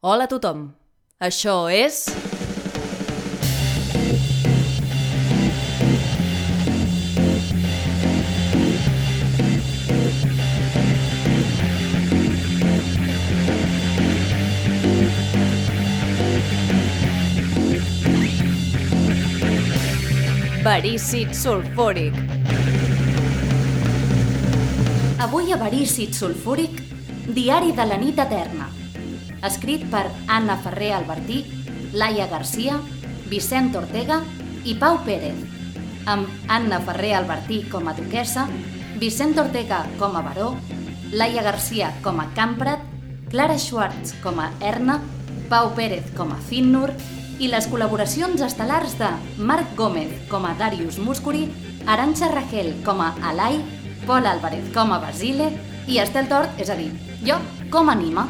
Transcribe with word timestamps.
Hola 0.00 0.28
a 0.28 0.30
tothom. 0.30 0.60
Això 1.18 1.66
és... 1.74 2.04
Verícid 20.62 21.34
sulfúric. 21.34 22.14
Avui 25.18 25.50
a 25.50 25.58
Verícid 25.58 26.14
sulfúric, 26.14 26.84
Diari 27.34 27.74
de 27.74 27.84
la 27.84 27.98
nit 27.98 28.20
eterna. 28.22 28.77
Escrit 29.42 29.84
per 29.90 30.06
Anna 30.26 30.56
Ferrer 30.62 30.94
Albertí, 30.96 31.44
Laia 31.92 32.26
Garcia, 32.26 32.78
Vicent 33.28 33.76
Ortega 33.76 34.22
i 34.64 34.74
Pau 34.74 34.98
Pérez. 35.04 35.38
Amb 36.08 36.28
Anna 36.48 36.80
Ferrer 36.80 37.14
Albertí 37.18 37.62
com 37.70 37.88
a 37.88 37.94
duquessa, 37.94 38.48
Vicent 38.98 39.38
Ortega 39.38 39.84
com 39.98 40.16
a 40.16 40.22
baró, 40.22 40.54
Laia 41.12 41.42
Garcia 41.42 41.92
com 42.02 42.20
a 42.20 42.26
Camprat, 42.34 42.82
Clara 43.30 43.58
Schwartz 43.58 44.14
com 44.22 44.40
a 44.40 44.50
Erna, 44.60 45.02
Pau 45.48 45.70
Pérez 45.76 46.10
com 46.16 46.32
a 46.32 46.40
Finnur 46.48 46.90
i 47.38 47.48
les 47.48 47.68
col·laboracions 47.70 48.42
estel·lars 48.42 48.96
de 48.98 49.08
Marc 49.38 49.76
Gómez 49.78 50.10
com 50.28 50.44
a 50.48 50.54
Darius 50.58 50.98
Muscuri, 50.98 51.46
Aranxa 51.86 52.32
Rachel 52.32 52.74
com 52.84 53.00
a 53.00 53.14
Alai, 53.22 53.62
Pol 54.06 54.26
Álvarez 54.26 54.66
com 54.74 54.92
a 54.92 54.98
Basile 54.98 55.52
i 55.86 56.02
Estel 56.02 56.28
Tort, 56.28 56.58
és 56.60 56.68
a 56.68 56.76
dir, 56.76 56.90
jo 57.24 57.38
com 57.70 57.88
a 57.88 57.94
Nima. 57.96 58.26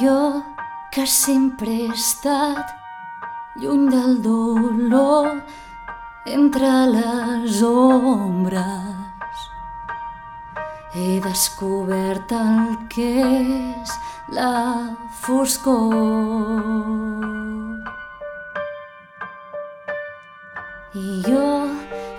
Jo, 0.00 0.42
que 0.90 1.06
sempre 1.06 1.68
he 1.68 1.88
estat 1.92 2.70
lluny 3.60 3.90
del 3.92 4.22
dolor, 4.24 5.42
entre 6.24 6.70
les 6.88 7.62
ombres, 7.62 9.42
he 10.94 11.20
descobert 11.20 12.32
el 12.32 12.88
que 12.88 13.12
és 13.20 13.94
la 14.32 14.96
foscor. 15.20 15.84
I 20.96 21.22
jo, 21.28 21.48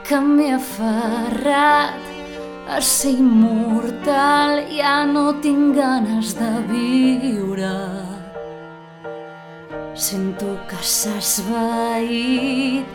que 0.06 0.22
m'he 0.22 0.52
aferrat 0.62 2.13
a 2.68 2.82
ser 2.82 3.20
immortal 3.20 4.64
ja 4.72 5.06
no 5.06 5.34
tinc 5.42 5.76
ganes 5.76 6.34
de 6.40 6.52
viure. 6.70 7.76
Sento 9.94 10.58
que 10.70 10.80
s'ha 10.82 11.18
esvaït 11.20 12.86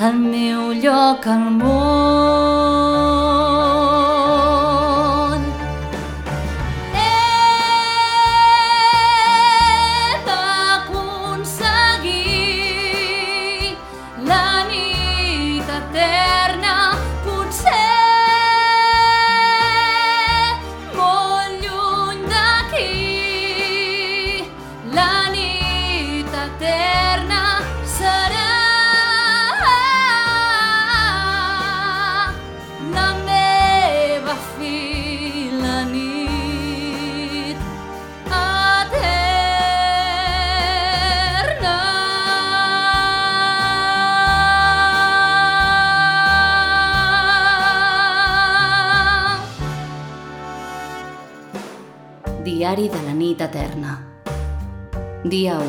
el 0.00 0.16
meu 0.24 0.72
lloc 0.72 1.26
al 1.26 1.46
món. 1.60 3.49
La 35.60 35.84
nit 35.84 37.56
eterna. 38.26 39.10
Diari 52.44 52.88
de 52.88 53.02
la 53.02 53.12
nit 53.14 53.40
eterna. 53.40 53.98
Dia 55.24 55.58
1. 55.58 55.64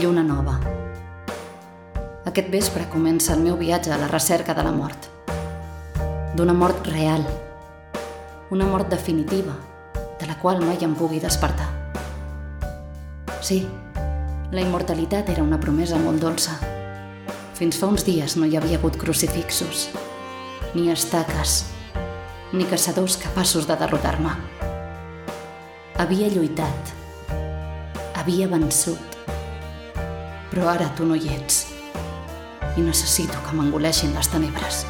Lluna 0.00 0.22
nova. 0.22 0.60
Aquest 2.24 2.48
vespre 2.52 2.84
comença 2.92 3.32
el 3.32 3.40
meu 3.40 3.56
viatge 3.56 3.92
a 3.92 3.98
la 3.98 4.08
recerca 4.12 4.54
de 4.54 4.62
la 4.62 4.72
mort. 4.72 5.11
D'una 6.32 6.54
mort 6.54 6.86
real. 6.86 7.26
Una 8.50 8.64
mort 8.64 8.88
definitiva, 8.88 9.52
de 10.18 10.26
la 10.26 10.38
qual 10.40 10.62
mai 10.64 10.78
em 10.80 10.94
pugui 10.96 11.18
despertar. 11.20 11.66
Sí, 13.44 13.58
la 14.50 14.62
immortalitat 14.64 15.28
era 15.28 15.44
una 15.44 15.58
promesa 15.60 15.98
molt 16.00 16.24
dolça. 16.24 16.54
Fins 17.58 17.76
fa 17.76 17.90
uns 17.92 18.06
dies 18.08 18.38
no 18.40 18.48
hi 18.48 18.56
havia 18.56 18.78
hagut 18.80 18.96
crucifixos, 18.96 19.90
ni 20.72 20.86
estaques, 20.94 21.66
ni 22.56 22.64
caçadors 22.64 23.18
capaços 23.20 23.68
de 23.68 23.76
derrotar-me. 23.76 24.32
Havia 26.00 26.32
lluitat, 26.32 26.94
havia 28.16 28.48
vençut, 28.48 29.20
però 30.48 30.72
ara 30.72 30.88
tu 30.96 31.04
no 31.04 31.12
hi 31.12 31.28
ets 31.36 31.66
i 32.72 32.88
necessito 32.88 33.36
que 33.44 33.52
m'engoleixin 33.52 34.16
les 34.16 34.32
tenebres. 34.32 34.86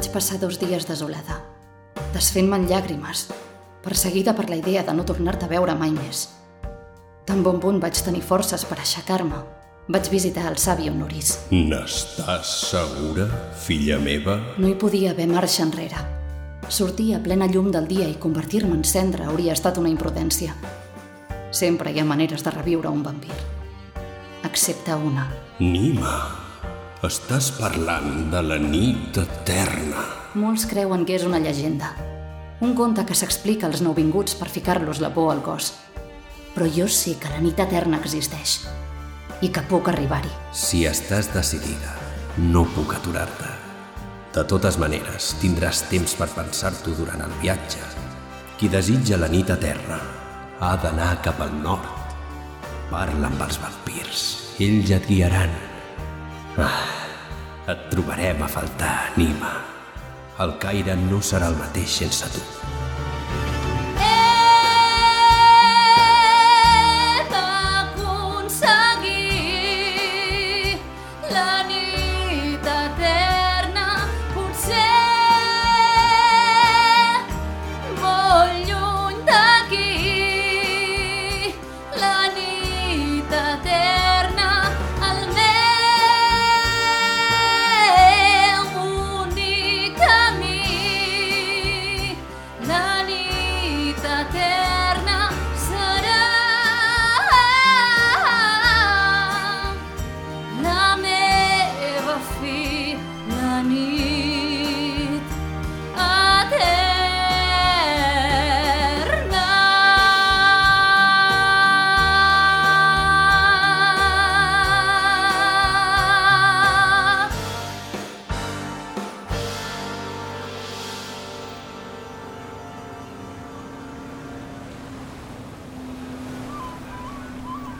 Vaig 0.00 0.14
passar 0.14 0.38
dos 0.40 0.56
dies 0.56 0.86
desolada, 0.88 1.34
desfent-me 2.14 2.56
en 2.56 2.62
llàgrimes, 2.70 3.26
perseguida 3.84 4.32
per 4.32 4.46
la 4.48 4.56
idea 4.56 4.80
de 4.80 4.94
no 4.96 5.04
tornar-te 5.04 5.44
a 5.44 5.50
veure 5.50 5.74
mai 5.76 5.90
més. 5.92 6.22
Tan 7.28 7.42
bon 7.44 7.60
punt 7.60 7.82
vaig 7.82 8.00
tenir 8.00 8.22
forces 8.24 8.64
per 8.64 8.78
aixecar-me. 8.80 9.42
Vaig 9.92 10.08
visitar 10.08 10.46
el 10.48 10.56
savi 10.56 10.88
Honoris. 10.88 11.34
N'estàs 11.52 12.54
segura, 12.70 13.28
filla 13.60 14.00
meva? 14.00 14.38
No 14.56 14.72
hi 14.72 14.78
podia 14.80 15.12
haver 15.12 15.28
marxa 15.28 15.66
enrere. 15.68 16.00
Sortir 16.72 17.10
a 17.18 17.20
plena 17.20 17.52
llum 17.52 17.68
del 17.68 17.92
dia 17.92 18.08
i 18.08 18.16
convertir-me 18.16 18.80
en 18.80 18.88
cendra 18.88 19.28
hauria 19.28 19.52
estat 19.52 19.76
una 19.84 19.92
imprudència. 19.92 20.56
Sempre 21.52 21.92
hi 21.92 22.00
ha 22.00 22.08
maneres 22.08 22.48
de 22.48 22.56
reviure 22.56 22.88
un 22.88 23.04
vampir. 23.04 23.36
Excepte 24.48 24.96
una. 24.96 25.28
Nima, 25.60 26.39
estàs 27.06 27.50
parlant 27.56 28.30
de 28.32 28.40
la 28.44 28.58
nit 28.60 29.16
eterna. 29.16 30.04
Molts 30.36 30.66
creuen 30.68 31.06
que 31.08 31.16
és 31.16 31.24
una 31.24 31.40
llegenda. 31.40 31.94
Un 32.60 32.74
conte 32.76 33.06
que 33.08 33.16
s'explica 33.16 33.66
als 33.66 33.80
nouvinguts 33.80 34.36
per 34.36 34.50
ficar-los 34.52 35.00
la 35.00 35.14
por 35.14 35.32
al 35.32 35.40
cos. 35.42 35.72
però 36.54 36.66
jo 36.66 36.88
sé 36.90 37.14
que 37.14 37.30
la 37.30 37.38
nit 37.40 37.58
eterna 37.62 38.00
existeix 38.00 38.66
i 39.40 39.48
que 39.54 39.62
puc 39.70 39.88
arribar-hi. 39.88 40.32
Si 40.52 40.82
estàs 40.84 41.30
decidida, 41.32 41.94
no 42.36 42.64
puc 42.74 42.92
aturar-te. 42.98 43.52
De 44.34 44.44
totes 44.44 44.76
maneres, 44.78 45.30
tindràs 45.40 45.84
temps 45.88 46.14
per 46.18 46.28
pensar-t'ho 46.34 46.92
durant 46.98 47.22
el 47.22 47.32
viatge. 47.40 47.80
Qui 48.58 48.68
desitja 48.68 49.16
la 49.16 49.30
nit 49.32 49.48
eterna 49.48 50.00
ha 50.60 50.74
d'anar 50.76 51.14
cap 51.24 51.40
al 51.40 51.54
nord. 51.62 51.88
Parla 52.90 53.30
amb 53.30 53.46
els 53.46 53.62
vampirs. 53.62 54.28
Ells 54.60 54.90
et 54.98 55.08
guiaran. 55.08 55.69
Ah, 56.58 56.86
et 57.70 57.84
trobarem 57.92 58.42
a 58.42 58.48
faltar, 58.50 59.12
Nima. 59.16 59.52
El 60.42 60.56
Caire 60.58 60.96
no 60.96 61.20
serà 61.22 61.52
el 61.52 61.58
mateix 61.60 62.00
sense 62.02 62.30
tu. 62.34 62.69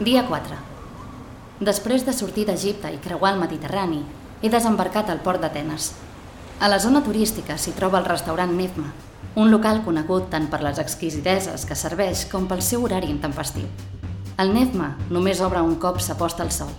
Dia 0.00 0.22
4. 0.24 0.56
Després 1.60 2.06
de 2.06 2.12
sortir 2.16 2.46
d'Egipte 2.48 2.88
i 2.88 3.00
creuar 3.04 3.34
el 3.34 3.40
Mediterrani, 3.42 3.98
he 4.40 4.48
desembarcat 4.48 5.10
al 5.12 5.18
port 5.20 5.42
d'Atenes. 5.42 5.90
A 6.56 6.70
la 6.72 6.78
zona 6.80 7.02
turística 7.04 7.58
s'hi 7.60 7.74
troba 7.76 7.98
el 8.00 8.06
restaurant 8.08 8.54
Nefma, 8.56 8.94
un 9.36 9.50
local 9.52 9.82
conegut 9.84 10.30
tant 10.32 10.46
per 10.48 10.62
les 10.64 10.80
exquisiteses 10.80 11.66
que 11.68 11.76
serveix 11.76 12.22
com 12.30 12.46
pel 12.48 12.62
seu 12.64 12.86
horari 12.88 13.12
intempestiu. 13.12 13.66
El 14.40 14.54
Nefma 14.54 14.94
només 15.10 15.44
obre 15.44 15.60
un 15.60 15.76
cop 15.76 16.00
s'aposta 16.00 16.48
el 16.48 16.54
sol. 16.56 16.72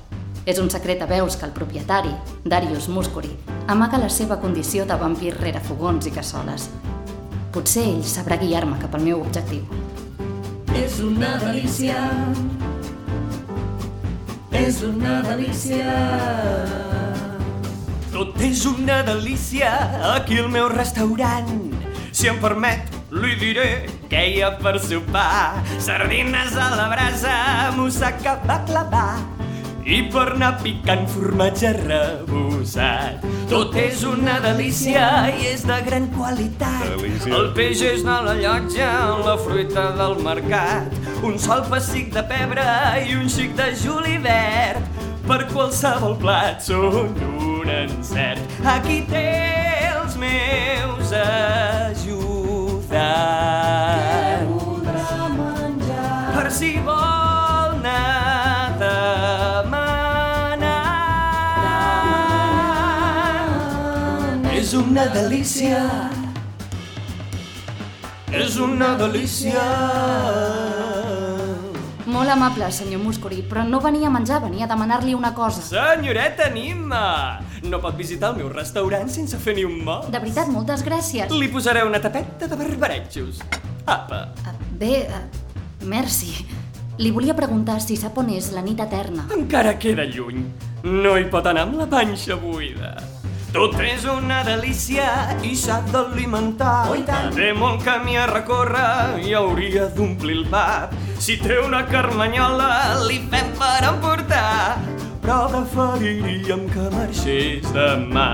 És 0.49 0.57
un 0.57 0.73
secret 0.73 1.05
a 1.05 1.09
veus 1.13 1.37
que 1.37 1.45
el 1.45 1.53
propietari, 1.53 2.15
Darius 2.41 2.89
Muscuri, 2.89 3.35
amaga 3.67 4.01
la 4.01 4.09
seva 4.09 4.39
condició 4.41 4.89
de 4.89 4.97
vampir 4.97 5.35
rere 5.37 5.61
fogons 5.61 6.09
i 6.09 6.15
cassoles. 6.17 6.71
Potser 7.53 7.85
ell 7.85 8.01
sabrà 8.01 8.41
guiar-me 8.41 8.81
cap 8.81 8.97
al 8.97 9.05
meu 9.05 9.21
objectiu. 9.21 9.61
És 10.73 10.97
una 11.05 11.35
delícia. 11.37 12.01
És 14.51 14.81
una 14.83 15.21
delícia. 15.23 15.95
Tot 18.11 18.35
és 18.43 18.65
una 18.67 19.01
delícia 19.07 19.71
aquí 20.13 20.39
al 20.43 20.51
meu 20.51 20.67
restaurant. 20.69 21.51
Si 22.11 22.27
em 22.27 22.39
permet, 22.43 22.91
li 23.15 23.35
diré 23.39 23.67
què 24.11 24.27
hi 24.33 24.41
ha 24.43 24.51
per 24.59 24.75
sopar. 24.83 25.63
Sardines 25.79 26.57
a 26.59 26.71
la 26.75 26.89
brasa, 26.91 27.35
moussaka 27.77 28.35
baklava 28.43 29.30
i 29.85 30.01
per 30.13 30.27
anar 30.35 30.51
picant 30.61 31.07
formatge 31.09 31.71
rebossat. 31.77 33.23
Tot 33.49 33.75
és 33.79 34.03
una 34.07 34.37
delícia 34.43 35.05
i 35.31 35.47
és 35.51 35.65
de 35.67 35.77
gran 35.87 36.07
qualitat. 36.15 36.85
Delícia. 36.95 37.33
El 37.35 37.51
peix 37.57 37.81
és 37.89 38.05
de 38.05 38.17
la 38.27 38.35
llotja, 38.37 38.89
la 39.25 39.35
fruita 39.41 39.89
del 39.97 40.17
mercat, 40.23 40.93
un 41.25 41.37
sol 41.41 41.65
pessic 41.71 42.11
de 42.15 42.23
pebre 42.29 42.65
i 43.03 43.17
un 43.17 43.29
xic 43.29 43.55
de 43.59 43.71
julivert. 43.83 45.01
Per 45.27 45.43
qualsevol 45.51 46.17
plat 46.21 46.63
són 46.65 47.13
un 47.27 47.69
encert. 47.69 48.41
Aquí 48.67 49.01
té 49.09 49.27
els 49.91 50.17
meus 50.19 51.13
ajudants. 51.21 52.21
Per 56.31 56.47
si 56.51 56.73
vol 56.83 57.10
És 64.71 64.77
una 64.79 65.03
delícia. 65.11 65.79
És 68.31 68.53
una 68.55 68.93
delícia. 68.95 69.63
Molt 72.07 72.31
amable, 72.31 72.69
senyor 72.71 73.03
Muscuri, 73.03 73.41
però 73.43 73.65
no 73.67 73.81
venia 73.83 74.07
a 74.07 74.13
menjar, 74.15 74.39
venia 74.45 74.63
a 74.63 74.71
demanar-li 74.71 75.11
una 75.11 75.33
cosa. 75.35 75.59
Senyoreta 75.59 76.47
Nima, 76.55 77.41
no 77.67 77.83
pot 77.83 77.99
visitar 77.99 78.31
el 78.31 78.39
meu 78.39 78.47
restaurant 78.55 79.11
sense 79.11 79.35
fer 79.43 79.59
ni 79.59 79.67
un 79.67 79.75
mot. 79.83 80.07
De 80.07 80.23
veritat, 80.23 80.47
moltes 80.47 80.87
gràcies. 80.87 81.35
Li 81.35 81.51
posaré 81.51 81.83
una 81.83 81.99
tapeta 81.99 82.47
de 82.47 82.63
barbarejos. 82.63 83.43
Apa. 83.83 84.29
Uh, 84.47 84.57
Bé, 84.79 85.01
uh, 85.11 85.25
merci. 85.83 86.45
Li 87.03 87.11
volia 87.11 87.35
preguntar 87.35 87.81
si 87.83 87.99
sap 87.99 88.23
on 88.23 88.31
és 88.31 88.53
la 88.55 88.63
nit 88.63 88.79
eterna. 88.79 89.27
Encara 89.35 89.75
queda 89.75 90.07
lluny. 90.07 90.45
No 90.87 91.19
hi 91.19 91.27
pot 91.27 91.51
anar 91.51 91.67
amb 91.67 91.81
la 91.83 91.91
panxa 91.91 92.39
buida. 92.39 93.10
Tot 93.51 93.73
és 93.83 94.05
una 94.07 94.37
delícia 94.47 95.05
i 95.43 95.51
s'ha 95.59 95.81
d'alimentar. 95.89 96.87
Oh. 96.87 96.95
Té 97.35 97.49
molt 97.51 97.83
camí 97.83 98.15
a 98.15 98.23
recórrer 98.29 99.19
i 99.27 99.33
hauria 99.35 99.89
d'omplir 99.91 100.37
el 100.37 100.45
pap. 100.53 100.95
Si 101.19 101.35
té 101.41 101.57
una 101.59 101.81
carmanyola, 101.89 102.69
li 103.09 103.19
fem 103.33 103.51
per 103.59 103.81
emportar. 103.89 104.79
Però 105.21 105.41
preferiríem 105.51 106.63
que 106.71 106.87
marxés 106.95 107.67
demà. 107.75 108.29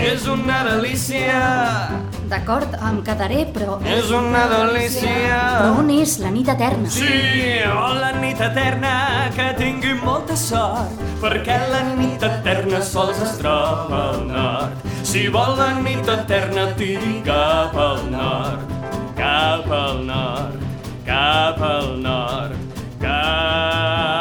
És 0.00 0.24
una 0.24 0.64
delícia. 0.70 2.09
D'acord, 2.30 2.74
em 2.86 3.00
quedaré, 3.02 3.40
però... 3.50 3.80
És 3.90 4.10
una 4.14 4.44
delícia. 4.52 5.38
Però 5.56 5.80
on 5.80 5.88
és 5.90 6.12
la 6.22 6.30
nit 6.30 6.46
eterna? 6.52 6.86
Sí, 6.94 7.08
oh, 7.66 7.88
la 7.98 8.12
nit 8.22 8.38
eterna, 8.46 8.92
que 9.34 9.48
tingui 9.58 9.96
molta 9.98 10.36
sort, 10.38 11.02
perquè 11.18 11.58
la 11.72 11.82
nit 11.96 12.22
eterna 12.28 12.84
sols 12.86 13.18
es 13.26 13.34
troba 13.40 14.04
al 14.12 14.22
nord. 14.30 14.86
Si 15.02 15.26
vol 15.34 15.58
la 15.58 15.72
nit 15.80 16.06
eterna, 16.14 16.68
tiri 16.78 17.18
cap 17.26 17.74
al 17.74 18.06
nord, 18.14 18.78
cap 19.18 19.66
al 19.82 20.00
nord, 20.06 20.64
cap 21.10 21.58
al 21.72 21.94
nord, 22.06 22.80
cap 23.02 24.19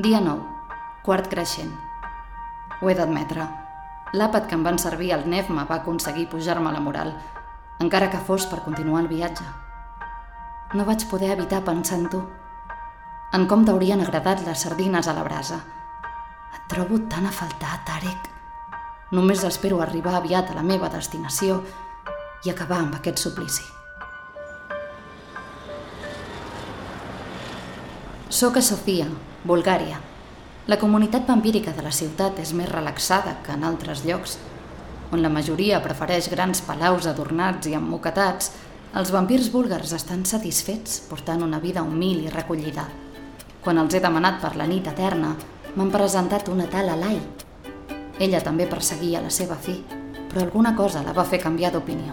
Dia 0.00 0.16
9. 0.24 0.40
Quart 1.04 1.26
creixent. 1.28 1.72
Ho 2.80 2.88
he 2.88 2.94
d'admetre. 2.96 3.44
L'àpat 4.16 4.46
que 4.48 4.56
em 4.56 4.62
van 4.64 4.78
servir 4.80 5.10
al 5.12 5.26
Nefma 5.28 5.66
va 5.68 5.76
aconseguir 5.82 6.24
pujar-me 6.32 6.72
la 6.72 6.80
moral, 6.80 7.10
encara 7.84 8.08
que 8.08 8.22
fos 8.24 8.46
per 8.48 8.62
continuar 8.64 9.02
el 9.02 9.10
viatge. 9.10 9.44
No 10.72 10.86
vaig 10.88 11.04
poder 11.10 11.34
evitar 11.34 11.60
pensar 11.66 11.98
en 11.98 12.08
tu. 12.08 12.22
En 13.36 13.44
com 13.50 13.66
t'haurien 13.66 14.00
agradat 14.00 14.40
les 14.46 14.64
sardines 14.64 15.04
a 15.04 15.12
la 15.18 15.24
brasa. 15.26 15.60
Et 16.54 16.62
trobo 16.72 17.02
tan 17.12 17.28
a 17.28 17.36
faltar, 17.36 17.76
Tarek. 17.84 18.30
Només 19.12 19.44
espero 19.44 19.82
arribar 19.84 20.14
aviat 20.16 20.48
a 20.48 20.56
la 20.56 20.64
meva 20.64 20.88
destinació 20.88 21.60
i 22.46 22.54
acabar 22.54 22.80
amb 22.86 22.96
aquest 22.96 23.20
suplici. 23.20 23.66
Soc 28.30 28.56
a 28.56 28.62
Sofia, 28.64 29.10
Bulgària. 29.44 29.96
La 30.68 30.76
comunitat 30.76 31.24
vampírica 31.24 31.72
de 31.72 31.80
la 31.80 31.90
ciutat 31.90 32.36
és 32.42 32.50
més 32.52 32.68
relaxada 32.68 33.38
que 33.44 33.54
en 33.56 33.62
altres 33.64 34.02
llocs. 34.04 34.34
On 35.10 35.22
la 35.24 35.30
majoria 35.32 35.78
prefereix 35.80 36.28
grans 36.28 36.60
palaus 36.66 37.06
adornats 37.08 37.70
i 37.70 37.72
emmoquetats, 37.74 38.50
els 39.00 39.12
vampirs 39.14 39.48
búlgars 39.54 39.94
estan 39.96 40.26
satisfets 40.28 40.98
portant 41.08 41.40
una 41.46 41.60
vida 41.62 41.80
humil 41.82 42.26
i 42.26 42.34
recollida. 42.34 42.84
Quan 43.64 43.80
els 43.80 43.96
he 43.96 44.02
demanat 44.04 44.42
per 44.42 44.52
la 44.60 44.66
nit 44.68 44.86
eterna, 44.92 45.32
m'han 45.74 45.94
presentat 45.94 46.52
una 46.52 46.68
tal 46.68 46.92
Alai. 46.92 47.16
Ella 48.20 48.42
també 48.44 48.66
perseguia 48.68 49.24
la 49.24 49.32
seva 49.32 49.56
fi, 49.56 49.78
però 50.28 50.44
alguna 50.44 50.74
cosa 50.76 51.00
la 51.06 51.16
va 51.16 51.24
fer 51.24 51.40
canviar 51.40 51.72
d'opinió. 51.72 52.12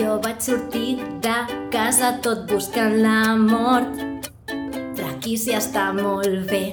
Jo 0.00 0.16
vaig 0.24 0.40
sortir 0.40 0.96
de 1.20 1.36
casa 1.70 2.14
tot 2.24 2.48
buscant 2.50 2.96
la 3.04 3.36
mort, 3.36 4.13
s'hi 5.24 5.54
està 5.56 5.86
molt 5.96 6.44
bé. 6.50 6.64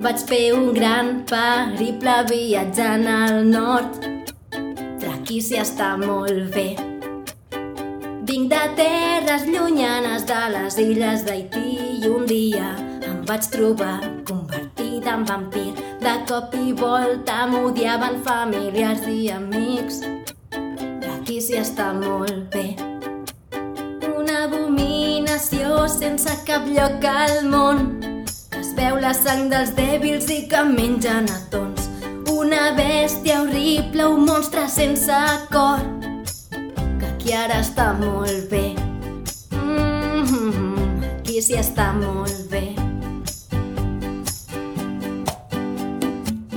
Vaig 0.00 0.22
fer 0.28 0.44
un 0.56 0.70
gran 0.72 1.10
periple 1.28 2.14
viatjant 2.30 3.04
al 3.12 3.42
nord, 3.50 3.98
s'hi 5.28 5.58
està 5.60 5.90
molt 6.00 6.54
bé. 6.54 6.70
Vinc 8.28 8.48
de 8.52 8.62
terres 8.80 9.44
llunyanes 9.44 10.24
de 10.30 10.40
les 10.54 10.78
illes 10.80 11.24
d'Haití 11.28 11.76
i 12.00 12.08
un 12.08 12.24
dia 12.30 12.72
em 13.04 13.20
vaig 13.28 13.50
trobar 13.52 14.00
convertida 14.24 15.18
en 15.18 15.28
vampir. 15.28 15.70
De 16.00 16.16
cop 16.28 16.56
i 16.56 16.72
volta 16.72 17.44
m'odiaven 17.52 18.22
familiars 18.24 19.04
i 19.12 19.28
amics. 19.36 20.04
S'hi 21.28 21.60
està 21.60 21.92
molt 21.94 22.48
bé. 22.54 22.87
Abominació 25.38 25.84
sense 25.86 26.32
cap 26.48 26.64
lloc 26.66 27.04
al 27.06 27.44
món 27.46 28.00
que 28.50 28.58
es 28.58 28.72
veu 28.74 28.96
la 28.98 29.12
sang 29.14 29.44
dels 29.52 29.70
dèbils 29.76 30.26
i 30.34 30.38
que 30.50 30.64
mengen 30.66 31.28
atons. 31.30 31.84
Una 32.32 32.72
bèstia 32.74 33.36
horrible, 33.44 34.08
un 34.16 34.24
monstre 34.26 34.64
sense 34.66 35.14
cor 35.52 35.84
que 36.50 37.06
aquí 37.06 37.36
ara 37.38 37.60
està 37.62 37.92
molt 38.00 38.50
bé. 38.50 38.74
Mm 39.54 40.26
-hmm, 40.26 41.06
aquí 41.06 41.40
s'hi 41.40 41.54
està 41.62 41.92
molt 41.94 42.50
bé. 42.50 42.74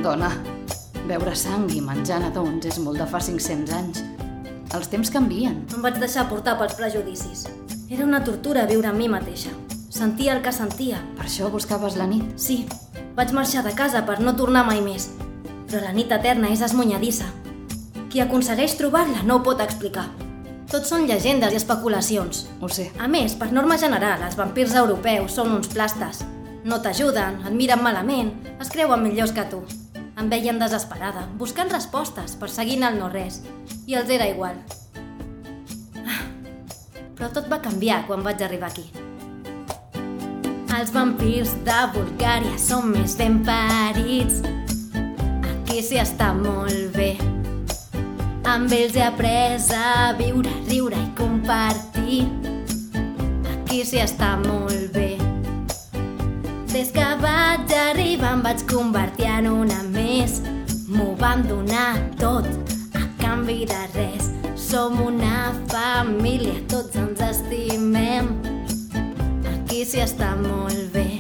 Dona, 0.02 0.32
beure 1.06 1.36
sang 1.36 1.70
i 1.70 1.82
menjar 1.82 2.20
nadons 2.20 2.66
és 2.66 2.80
molt 2.80 2.98
de 2.98 3.06
fa 3.06 3.20
500 3.20 3.74
anys. 3.74 4.04
Els 4.74 4.88
temps 4.88 5.12
canvien. 5.12 5.68
Em 5.76 5.82
vaig 5.82 6.00
deixar 6.00 6.28
portar 6.30 6.58
pels 6.58 6.74
prejudicis. 6.74 7.46
Era 7.92 8.06
una 8.06 8.22
tortura 8.24 8.62
viure 8.70 8.88
amb 8.88 9.02
mi 9.02 9.10
mateixa. 9.12 9.50
Sentia 9.92 10.32
el 10.32 10.40
que 10.46 10.54
sentia. 10.56 11.02
Per 11.18 11.26
això 11.26 11.50
buscaves 11.52 11.98
la 12.00 12.06
nit. 12.08 12.24
Sí, 12.40 12.62
vaig 13.18 13.34
marxar 13.36 13.66
de 13.66 13.74
casa 13.76 14.06
per 14.08 14.22
no 14.24 14.32
tornar 14.40 14.62
mai 14.64 14.80
més. 14.80 15.10
Però 15.68 15.82
la 15.84 15.92
nit 15.92 16.14
eterna 16.16 16.54
és 16.56 16.64
esmunyadissa. 16.64 17.28
Qui 18.08 18.24
aconsegueix 18.24 18.78
trobar-la 18.80 19.26
no 19.28 19.42
ho 19.42 19.44
pot 19.44 19.60
explicar. 19.60 20.08
Tot 20.72 20.88
són 20.88 21.04
llegendes 21.04 21.52
i 21.52 21.60
especulacions. 21.60 22.46
Ho 22.64 22.72
sé. 22.72 22.88
A 22.96 23.12
més, 23.12 23.36
per 23.36 23.52
norma 23.52 23.76
general, 23.76 24.24
els 24.24 24.40
vampirs 24.40 24.80
europeus 24.80 25.36
són 25.36 25.52
uns 25.60 25.68
plastes. 25.76 26.24
No 26.64 26.80
t'ajuden, 26.80 27.42
et 27.44 27.58
miren 27.58 27.84
malament, 27.84 28.38
es 28.56 28.72
creuen 28.72 29.04
millors 29.04 29.36
que 29.36 29.50
tu. 29.52 29.66
Em 30.16 30.32
veien 30.32 30.64
desesperada, 30.64 31.28
buscant 31.36 31.76
respostes, 31.76 32.40
perseguint 32.40 32.88
el 32.88 33.04
no-res. 33.04 33.44
I 33.84 34.00
els 34.00 34.16
era 34.16 34.32
igual. 34.32 34.64
Però 37.22 37.30
tot 37.30 37.46
va 37.52 37.60
canviar 37.62 38.00
quan 38.08 38.24
vaig 38.26 38.40
arribar 38.42 38.72
aquí. 38.72 38.88
Els 40.74 40.90
vampirs 40.90 41.52
de 41.68 41.76
Bulgària 41.94 42.56
són 42.58 42.88
més 42.96 43.14
ben 43.20 43.36
parits. 43.46 44.40
Aquí 45.52 45.84
s'hi 45.86 46.00
està 46.02 46.32
molt 46.34 46.98
bé. 46.98 47.12
Amb 48.50 48.74
ells 48.74 48.98
he 48.98 49.06
après 49.06 49.70
a 49.78 50.16
viure, 50.18 50.56
riure 50.66 50.98
i 50.98 51.14
compartir. 51.22 52.26
Aquí 53.54 53.86
s'hi 53.86 54.02
està 54.02 54.34
molt 54.42 54.90
bé. 54.98 55.14
Des 56.74 56.90
que 56.90 57.06
vaig 57.22 57.78
arribar 57.86 58.34
em 58.40 58.46
vaig 58.50 58.66
convertir 58.66 59.30
en 59.38 59.54
una 59.54 59.84
més. 59.94 60.42
M'ho 60.90 61.12
van 61.22 61.46
donar 61.46 61.92
tot 62.18 62.50
a 62.98 63.06
canvi 63.22 63.68
de 63.70 63.86
res. 63.94 64.41
Som 64.72 65.02
una 65.04 65.52
família, 65.68 66.54
tots 66.72 66.96
ens 66.96 67.20
estimem. 67.26 68.30
Aquí 69.50 69.82
s'hi 69.84 70.00
està 70.00 70.30
molt 70.40 70.94
bé. 70.94 71.18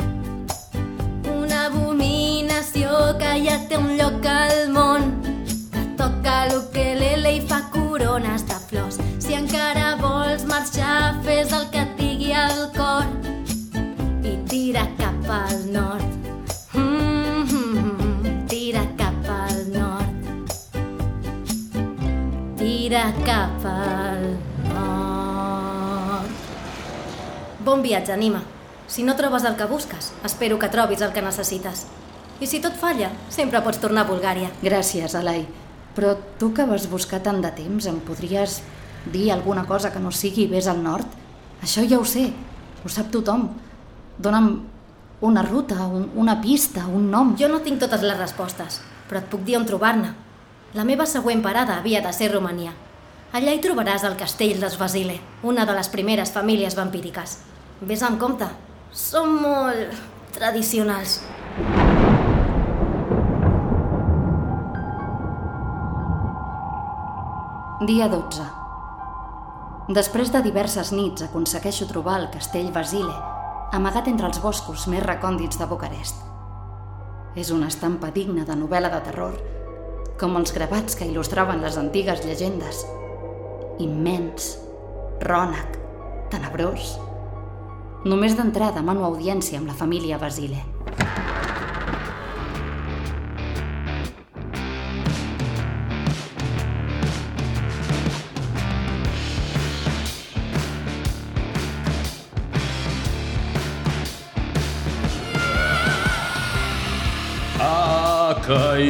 Una 1.34 1.66
abominació 1.66 2.94
que 3.20 3.34
ja 3.44 3.58
té 3.68 3.76
un 3.82 3.92
lloc 4.00 4.30
al 4.36 4.72
món 4.72 5.10
que 5.74 5.84
toca 6.00 6.38
l'ukelele 6.54 7.36
i 7.42 7.44
fa 7.52 7.60
corones 7.76 8.48
de 8.48 8.62
flors. 8.72 9.04
Si 9.20 9.36
encara 9.36 9.98
vols 10.00 10.48
marxar, 10.48 11.20
fes 11.28 11.52
el 11.52 11.68
que 11.76 11.84
et 11.84 11.94
digui 12.00 12.32
el 12.32 12.66
cor 12.80 13.12
i 14.24 14.40
tira 14.48 14.88
cap 14.96 15.28
al 15.44 15.68
nord. 15.76 16.21
Tira 22.92 23.14
cap 23.24 23.64
al 23.64 24.24
nord. 24.68 26.32
Bon 27.64 27.80
viatge, 27.80 28.12
Anima. 28.12 28.42
Si 28.84 29.06
no 29.08 29.14
trobes 29.16 29.46
el 29.48 29.56
que 29.56 29.64
busques, 29.64 30.10
espero 30.28 30.58
que 30.60 30.68
trobis 30.68 31.00
el 31.00 31.14
que 31.16 31.22
necessites. 31.24 31.86
I 32.44 32.50
si 32.52 32.60
tot 32.60 32.76
falla, 32.76 33.14
sempre 33.32 33.62
pots 33.64 33.80
tornar 33.80 34.04
a 34.04 34.10
Bulgària. 34.10 34.50
Gràcies, 34.60 35.16
Alai. 35.16 35.46
Però 35.96 36.18
tu 36.36 36.50
que 36.52 36.66
vas 36.68 36.90
buscar 36.92 37.22
tant 37.24 37.40
de 37.40 37.54
temps, 37.56 37.88
em 37.88 38.02
podries 38.04 38.58
dir 39.06 39.30
alguna 39.32 39.64
cosa 39.70 39.94
que 39.94 40.02
no 40.04 40.12
sigui 40.12 40.50
vés 40.52 40.68
al 40.68 40.84
nord? 40.84 41.08
Això 41.64 41.86
ja 41.88 41.96
ho 41.96 42.04
sé, 42.04 42.26
ho 42.84 42.92
sap 42.92 43.08
tothom. 43.14 43.54
Dóna'm 44.20 44.50
una 45.32 45.46
ruta, 45.48 45.80
un, 45.88 46.10
una 46.20 46.42
pista, 46.44 46.92
un 46.92 47.08
nom. 47.08 47.38
Jo 47.40 47.48
no 47.48 47.64
tinc 47.64 47.80
totes 47.80 48.04
les 48.04 48.20
respostes, 48.20 48.82
però 49.08 49.24
et 49.24 49.32
puc 49.32 49.48
dir 49.48 49.56
on 49.62 49.70
trobar-ne. 49.72 50.12
La 50.72 50.86
meva 50.88 51.04
següent 51.04 51.42
parada 51.44 51.74
havia 51.82 52.00
de 52.00 52.12
ser 52.16 52.30
Romania. 52.32 52.72
Allà 53.36 53.52
hi 53.52 53.60
trobaràs 53.60 54.06
el 54.08 54.14
castell 54.16 54.56
dels 54.62 54.78
Basile, 54.80 55.18
una 55.44 55.66
de 55.68 55.76
les 55.76 55.90
primeres 55.92 56.32
famílies 56.32 56.78
vampíriques. 56.80 57.34
Ves 57.82 58.04
amb 58.08 58.22
compte, 58.22 58.48
són 58.96 59.36
molt 59.44 59.92
tradicionals. 60.32 61.18
Dia 67.92 68.08
12. 68.08 68.50
Després 69.92 70.32
de 70.32 70.40
diverses 70.48 70.96
nits 70.96 71.28
aconsegueixo 71.28 71.92
trobar 71.92 72.22
el 72.22 72.32
castell 72.32 72.72
Basile, 72.72 73.18
amagat 73.76 74.08
entre 74.08 74.32
els 74.32 74.40
boscos 74.40 74.88
més 74.88 75.04
recòndits 75.04 75.60
de 75.60 75.68
Bucarest. 75.68 76.24
És 77.36 77.52
una 77.52 77.68
estampa 77.68 78.16
digna 78.16 78.48
de 78.48 78.56
novel·la 78.56 78.88
de 78.96 79.08
terror, 79.10 79.36
com 80.22 80.38
els 80.38 80.54
gravats 80.54 80.94
que 80.98 81.08
il·lustraven 81.10 81.64
les 81.66 81.80
antigues 81.82 82.22
llegendes. 82.22 82.84
Immens, 83.82 84.52
rònec, 85.26 85.80
tenebrós. 86.30 86.94
Només 88.06 88.38
d'entrar 88.38 88.70
demano 88.78 89.08
audiència 89.10 89.58
amb 89.58 89.74
la 89.74 89.78
família 89.82 90.22
Basile. 90.22 90.62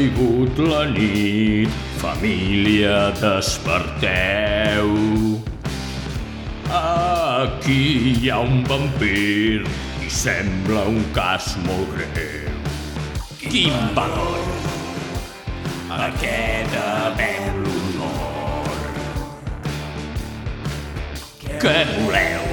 Caigut 0.01 0.57
la 0.57 0.85
nit, 0.89 1.69
família, 2.01 3.11
desperteu. 3.19 4.89
Aquí 6.71 7.83
hi 8.09 8.31
ha 8.31 8.39
un 8.41 8.63
vampir 8.65 9.61
i 10.01 10.09
sembla 10.09 10.87
un 10.89 11.03
cas 11.13 11.53
molt 11.67 11.93
greu. 11.93 12.49
Quin 13.43 13.77
valor! 13.93 14.41
A 15.91 16.09
què 16.17 16.65
devem 16.73 17.61
l'honor? 17.61 18.73
Què 21.61 21.79
voleu? 21.93 22.45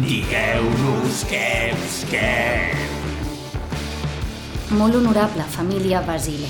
Digueu-nos 0.00 1.24
què 1.28 1.48
què. 2.08 2.87
Molt 4.70 4.94
honorable 4.94 5.42
família 5.48 6.02
Basile. 6.02 6.48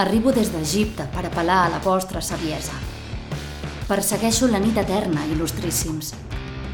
Arribo 0.00 0.32
des 0.32 0.48
d'Egipte 0.48 1.04
per 1.12 1.26
apel·lar 1.28 1.66
a 1.66 1.68
la 1.74 1.80
vostra 1.84 2.22
saviesa. 2.24 2.72
Persegueixo 3.84 4.48
la 4.48 4.56
nit 4.62 4.78
eterna, 4.80 5.26
il·lustríssims, 5.28 6.14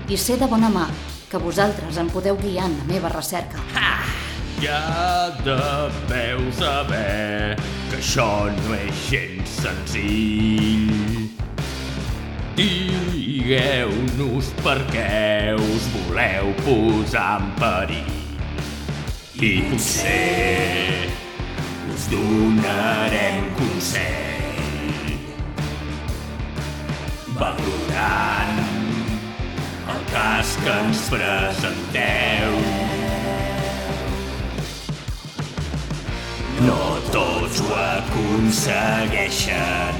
i 0.06 0.16
sé 0.16 0.38
de 0.38 0.46
bona 0.46 0.70
mà 0.70 0.86
que 1.26 1.42
vosaltres 1.42 1.98
em 1.98 2.06
podeu 2.06 2.38
guiar 2.38 2.70
en 2.70 2.78
la 2.78 2.86
meva 2.86 3.10
recerca. 3.10 3.58
Ja 4.62 5.34
deveu 5.42 6.46
saber 6.54 7.58
que 7.90 7.98
això 7.98 8.46
no 8.54 8.78
és 8.78 8.94
gens 9.10 9.58
senzill. 9.58 11.34
Digueu-nos 12.54 14.54
per 14.62 14.78
què 14.94 15.58
us 15.58 15.90
voleu 15.98 16.54
posar 16.62 17.40
en 17.40 17.50
perill. 17.58 18.23
I 19.36 19.64
potser 19.68 21.10
us 21.92 22.06
donarem 22.06 23.50
consell. 23.58 25.18
Valorant 27.34 28.58
el 29.90 30.02
cas 30.12 30.54
que 30.62 30.70
ens 30.70 31.10
presenteu. 31.10 32.54
No 36.68 37.02
tots 37.10 37.58
ho 37.64 37.74
aconsegueixen. 37.74 39.98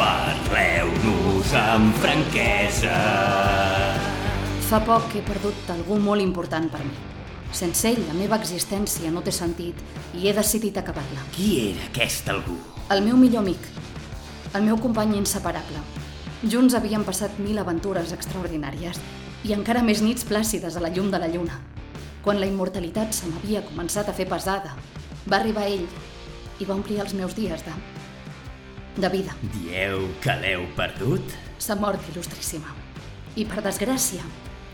Parleu-nos 0.00 1.52
amb 1.60 1.92
franquesa. 2.00 2.96
Fa 4.72 4.78
poc 4.80 5.10
he 5.12 5.20
perdut 5.20 5.66
algú 5.68 5.98
molt 6.00 6.24
important 6.24 6.64
per 6.72 6.78
mi. 6.80 6.94
Sense 7.52 7.90
ell, 7.90 7.98
la 8.08 8.14
meva 8.16 8.38
existència 8.40 9.10
no 9.12 9.20
té 9.20 9.28
sentit 9.36 9.76
i 10.16 10.22
he 10.24 10.30
decidit 10.32 10.78
acabar-la. 10.80 11.24
Qui 11.34 11.48
era 11.66 11.82
aquest 11.90 12.30
algú? 12.32 12.54
El 12.88 13.02
meu 13.04 13.18
millor 13.20 13.42
amic. 13.42 13.66
El 14.56 14.62
meu 14.64 14.78
company 14.80 15.18
inseparable. 15.18 15.82
Junts 16.54 16.72
havíem 16.78 17.04
passat 17.04 17.36
mil 17.44 17.60
aventures 17.60 18.14
extraordinàries 18.16 18.96
i 19.44 19.52
encara 19.52 19.82
més 19.84 20.00
nits 20.00 20.24
plàcides 20.24 20.78
a 20.78 20.80
la 20.80 20.88
llum 20.94 21.10
de 21.12 21.20
la 21.20 21.28
lluna. 21.28 21.58
Quan 22.24 22.40
la 22.40 22.48
immortalitat 22.48 23.12
se 23.12 23.28
m'havia 23.28 23.60
començat 23.66 24.08
a 24.08 24.14
fer 24.16 24.24
pesada, 24.30 24.72
va 25.26 25.36
arribar 25.36 25.66
ell 25.68 25.84
i 25.84 26.64
va 26.64 26.78
omplir 26.78 27.02
els 27.04 27.12
meus 27.18 27.36
dies 27.36 27.66
de... 27.66 27.74
de 29.04 29.12
vida. 29.18 29.36
Dieu 29.58 30.08
que 30.24 30.38
l'heu 30.40 30.64
perdut? 30.80 31.36
S'ha 31.60 31.76
mort, 31.76 32.00
il·lustríssima. 32.14 32.72
I 33.36 33.44
per 33.44 33.60
desgràcia, 33.68 34.24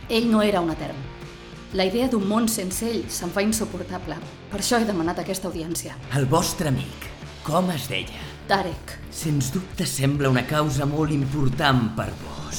ell 0.08 0.30
no 0.30 0.42
era 0.42 0.60
un 0.60 0.70
etern. 0.72 0.96
La 1.76 1.84
idea 1.84 2.08
d'un 2.08 2.24
món 2.24 2.48
sense 2.48 2.86
ell 2.88 3.04
se'm 3.12 3.30
fa 3.34 3.44
insuportable. 3.44 4.16
Per 4.48 4.60
això 4.62 4.78
he 4.80 4.88
demanat 4.88 5.20
aquesta 5.20 5.50
audiència. 5.50 5.96
El 6.16 6.24
vostre 6.26 6.72
amic, 6.72 7.10
com 7.44 7.68
es 7.74 7.90
deia? 7.92 8.24
Tarek, 8.48 8.94
Sens 9.12 9.50
dubte 9.52 9.84
sembla 9.84 10.30
una 10.30 10.44
causa 10.46 10.86
molt 10.86 11.12
important 11.12 11.90
per 11.96 12.06
vos. 12.22 12.58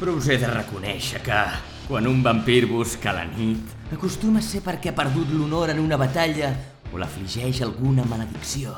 Però 0.00 0.14
us 0.16 0.30
he 0.32 0.38
de 0.40 0.48
reconèixer 0.48 1.20
que, 1.22 1.40
quan 1.86 2.08
un 2.08 2.22
vampir 2.24 2.64
busca 2.70 3.12
la 3.12 3.26
nit, 3.28 3.76
acostuma 3.92 4.40
a 4.40 4.46
ser 4.46 4.62
perquè 4.64 4.90
ha 4.90 4.96
perdut 4.96 5.30
l'honor 5.34 5.74
en 5.74 5.82
una 5.82 5.98
batalla 6.00 6.50
o 6.90 6.98
l'afligeix 6.98 7.60
alguna 7.62 8.06
maledicció. 8.08 8.74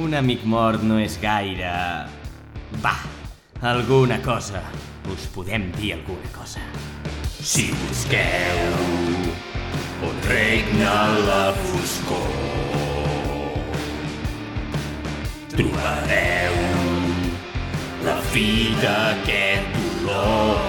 Un 0.00 0.14
amic 0.14 0.46
mort 0.46 0.86
no 0.86 1.00
és 1.02 1.18
gaire... 1.20 1.74
Va, 2.80 2.94
alguna 3.60 4.20
cosa. 4.22 4.62
Us 5.10 5.26
podem 5.34 5.72
dir 5.74 5.96
alguna 5.98 6.30
cosa. 6.32 6.62
Si 7.42 7.72
busqueu 7.72 8.58
on 10.04 10.16
regna 10.28 11.08
la 11.26 11.54
foscor, 11.56 12.34
trobareu 15.48 16.58
la 18.04 18.18
fi 18.28 18.76
d'aquest 18.82 19.72
dolor. 20.04 20.60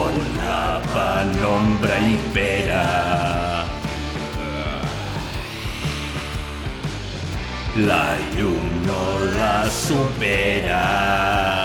On 0.00 0.20
la 0.42 0.82
penombra 0.90 2.02
impera, 2.10 2.84
la 7.86 8.04
llum 8.34 8.84
no 8.90 9.08
la 9.38 9.56
supera. 9.70 11.59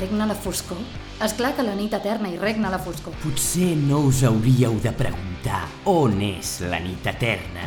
Regna 0.00 0.26
la 0.26 0.34
foscor? 0.34 0.78
És 1.20 1.34
clar 1.36 1.52
que 1.56 1.64
la 1.64 1.74
nit 1.76 1.92
eterna 1.96 2.30
hi 2.30 2.38
regna 2.40 2.70
la 2.72 2.80
foscor. 2.80 3.14
Potser 3.22 3.74
no 3.76 4.06
us 4.08 4.22
hauríeu 4.24 4.78
de 4.80 4.92
preguntar 4.96 5.66
on 5.90 6.16
és 6.24 6.58
la 6.70 6.80
nit 6.80 7.06
eterna, 7.10 7.66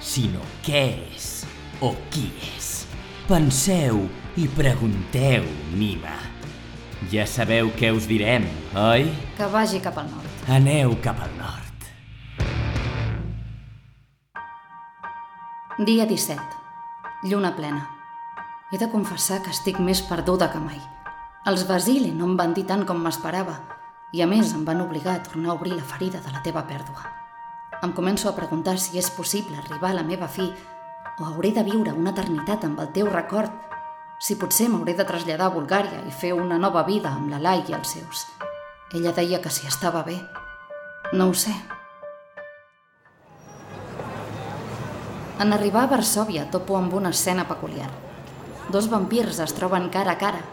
sinó 0.00 0.44
què 0.66 0.84
és 1.14 1.30
o 1.80 1.94
qui 2.12 2.26
és. 2.52 2.68
Penseu 3.30 4.04
i 4.36 4.48
pregunteu, 4.52 5.46
Mima. 5.78 6.18
Ja 7.08 7.24
sabeu 7.24 7.70
què 7.78 7.94
us 7.96 8.04
direm, 8.10 8.44
oi? 8.76 9.08
Que 9.38 9.48
vagi 9.48 9.80
cap 9.80 9.96
al 10.02 10.10
nord. 10.12 10.28
Aneu 10.52 10.92
cap 11.00 11.22
al 11.24 11.32
nord. 11.38 11.66
Dia 15.80 16.04
17. 16.04 16.36
Lluna 17.30 17.54
plena. 17.56 17.86
He 18.70 18.78
de 18.78 18.90
confessar 18.92 19.40
que 19.40 19.50
estic 19.54 19.80
més 19.80 20.04
perduda 20.04 20.50
que 20.52 20.60
mai. 20.60 20.76
Els 21.48 21.62
Basile 21.64 22.10
no 22.12 22.26
em 22.28 22.34
van 22.36 22.50
dir 22.52 22.66
tant 22.68 22.82
com 22.84 22.98
m'esperava 23.00 23.54
i 24.12 24.20
a 24.20 24.26
més 24.28 24.50
em 24.52 24.64
van 24.66 24.82
obligar 24.84 25.14
a 25.16 25.22
tornar 25.24 25.48
a 25.48 25.54
obrir 25.54 25.72
la 25.72 25.86
ferida 25.88 26.20
de 26.20 26.32
la 26.34 26.42
teva 26.44 26.66
pèrdua. 26.68 27.06
Em 27.80 27.94
començo 27.96 28.28
a 28.28 28.34
preguntar 28.36 28.74
si 28.76 29.00
és 29.00 29.08
possible 29.16 29.56
arribar 29.56 29.94
a 29.94 29.96
la 29.96 30.04
meva 30.04 30.28
fi 30.28 30.50
o 31.16 31.24
hauré 31.24 31.54
de 31.56 31.64
viure 31.64 31.96
una 31.96 32.12
eternitat 32.12 32.68
amb 32.68 32.84
el 32.84 32.92
teu 32.92 33.08
record, 33.08 33.48
si 34.20 34.36
potser 34.36 34.68
m'hauré 34.68 34.92
de 34.98 35.08
traslladar 35.08 35.48
a 35.48 35.56
Bulgària 35.56 36.04
i 36.04 36.12
fer 36.12 36.34
una 36.36 36.60
nova 36.60 36.84
vida 36.84 37.08
amb 37.08 37.32
la 37.32 37.40
Lai 37.40 37.64
i 37.64 37.72
els 37.72 37.96
seus. 37.96 38.26
Ella 38.92 39.16
deia 39.16 39.40
que 39.40 39.48
si 39.48 39.66
estava 39.66 40.04
bé. 40.04 40.20
No 41.16 41.30
ho 41.30 41.34
sé. 41.34 41.56
En 45.40 45.56
arribar 45.56 45.88
a 45.88 45.94
Varsòvia 45.96 46.50
topo 46.52 46.76
amb 46.76 46.92
una 46.92 47.16
escena 47.16 47.48
peculiar. 47.48 47.88
Dos 48.68 48.92
vampirs 48.92 49.40
es 49.40 49.54
troben 49.56 49.88
cara 49.88 50.18
a 50.18 50.20
cara, 50.20 50.44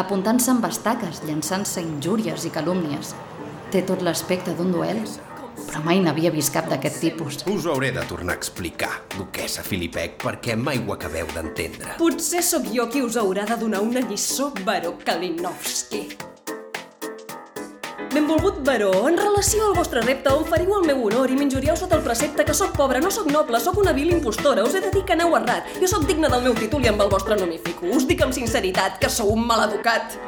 apuntant-se 0.00 0.50
amb 0.52 0.64
estaques, 0.68 1.22
llançant-se 1.28 1.82
injúries 1.84 2.46
i 2.48 2.52
calúmnies. 2.54 3.14
Té 3.70 3.82
tot 3.86 4.02
l'aspecte 4.02 4.54
d'un 4.58 4.72
duel, 4.74 5.02
però 5.66 5.82
mai 5.84 6.00
n'havia 6.02 6.32
vist 6.34 6.52
cap 6.54 6.70
d'aquest 6.70 7.00
tipus. 7.04 7.42
Us 7.50 7.66
ho 7.66 7.74
hauré 7.74 7.92
de 7.94 8.04
tornar 8.08 8.34
a 8.34 8.40
explicar, 8.40 8.90
duquesa 9.16 9.62
Filipec, 9.66 10.18
perquè 10.24 10.56
mai 10.58 10.80
ho 10.80 10.96
acabeu 10.96 11.30
d'entendre. 11.34 11.98
Potser 12.00 12.42
sóc 12.46 12.66
jo 12.74 12.88
qui 12.90 13.04
us 13.06 13.20
haurà 13.20 13.46
de 13.50 13.60
donar 13.60 13.84
una 13.86 14.02
lliçó, 14.06 14.50
Baró 14.64 14.96
Kalinowski. 15.04 16.29
Benvolgut 18.12 18.64
Baró, 18.66 19.08
en 19.08 19.16
relació 19.16 19.68
al 19.68 19.74
vostre 19.76 20.00
repte 20.02 20.32
on 20.34 20.42
feriu 20.42 20.72
el 20.80 20.86
meu 20.88 21.04
honor 21.06 21.30
i 21.30 21.36
m'injurieu 21.38 21.76
sota 21.78 21.94
el 21.94 22.02
precepte 22.02 22.42
que 22.44 22.56
sóc 22.58 22.72
pobra, 22.74 22.98
no 22.98 23.10
sóc 23.14 23.28
noble, 23.30 23.60
sóc 23.62 23.78
una 23.78 23.92
vil 23.94 24.10
impostora, 24.10 24.64
us 24.66 24.74
he 24.74 24.80
de 24.82 24.90
dir 24.90 25.04
que 25.06 25.14
aneu 25.14 25.36
errat. 25.38 25.68
Jo 25.78 25.86
sóc 25.92 26.08
digne 26.08 26.26
del 26.32 26.42
meu 26.42 26.56
títol 26.58 26.82
i 26.82 26.90
amb 26.90 27.04
el 27.04 27.12
vostre 27.12 27.38
no 27.38 27.46
m'hi 27.46 27.60
fico. 27.62 27.86
Us 27.94 28.08
dic 28.10 28.24
amb 28.26 28.34
sinceritat 28.34 28.98
que 28.98 29.12
sou 29.14 29.30
un 29.30 29.46
maleducat. 29.46 30.18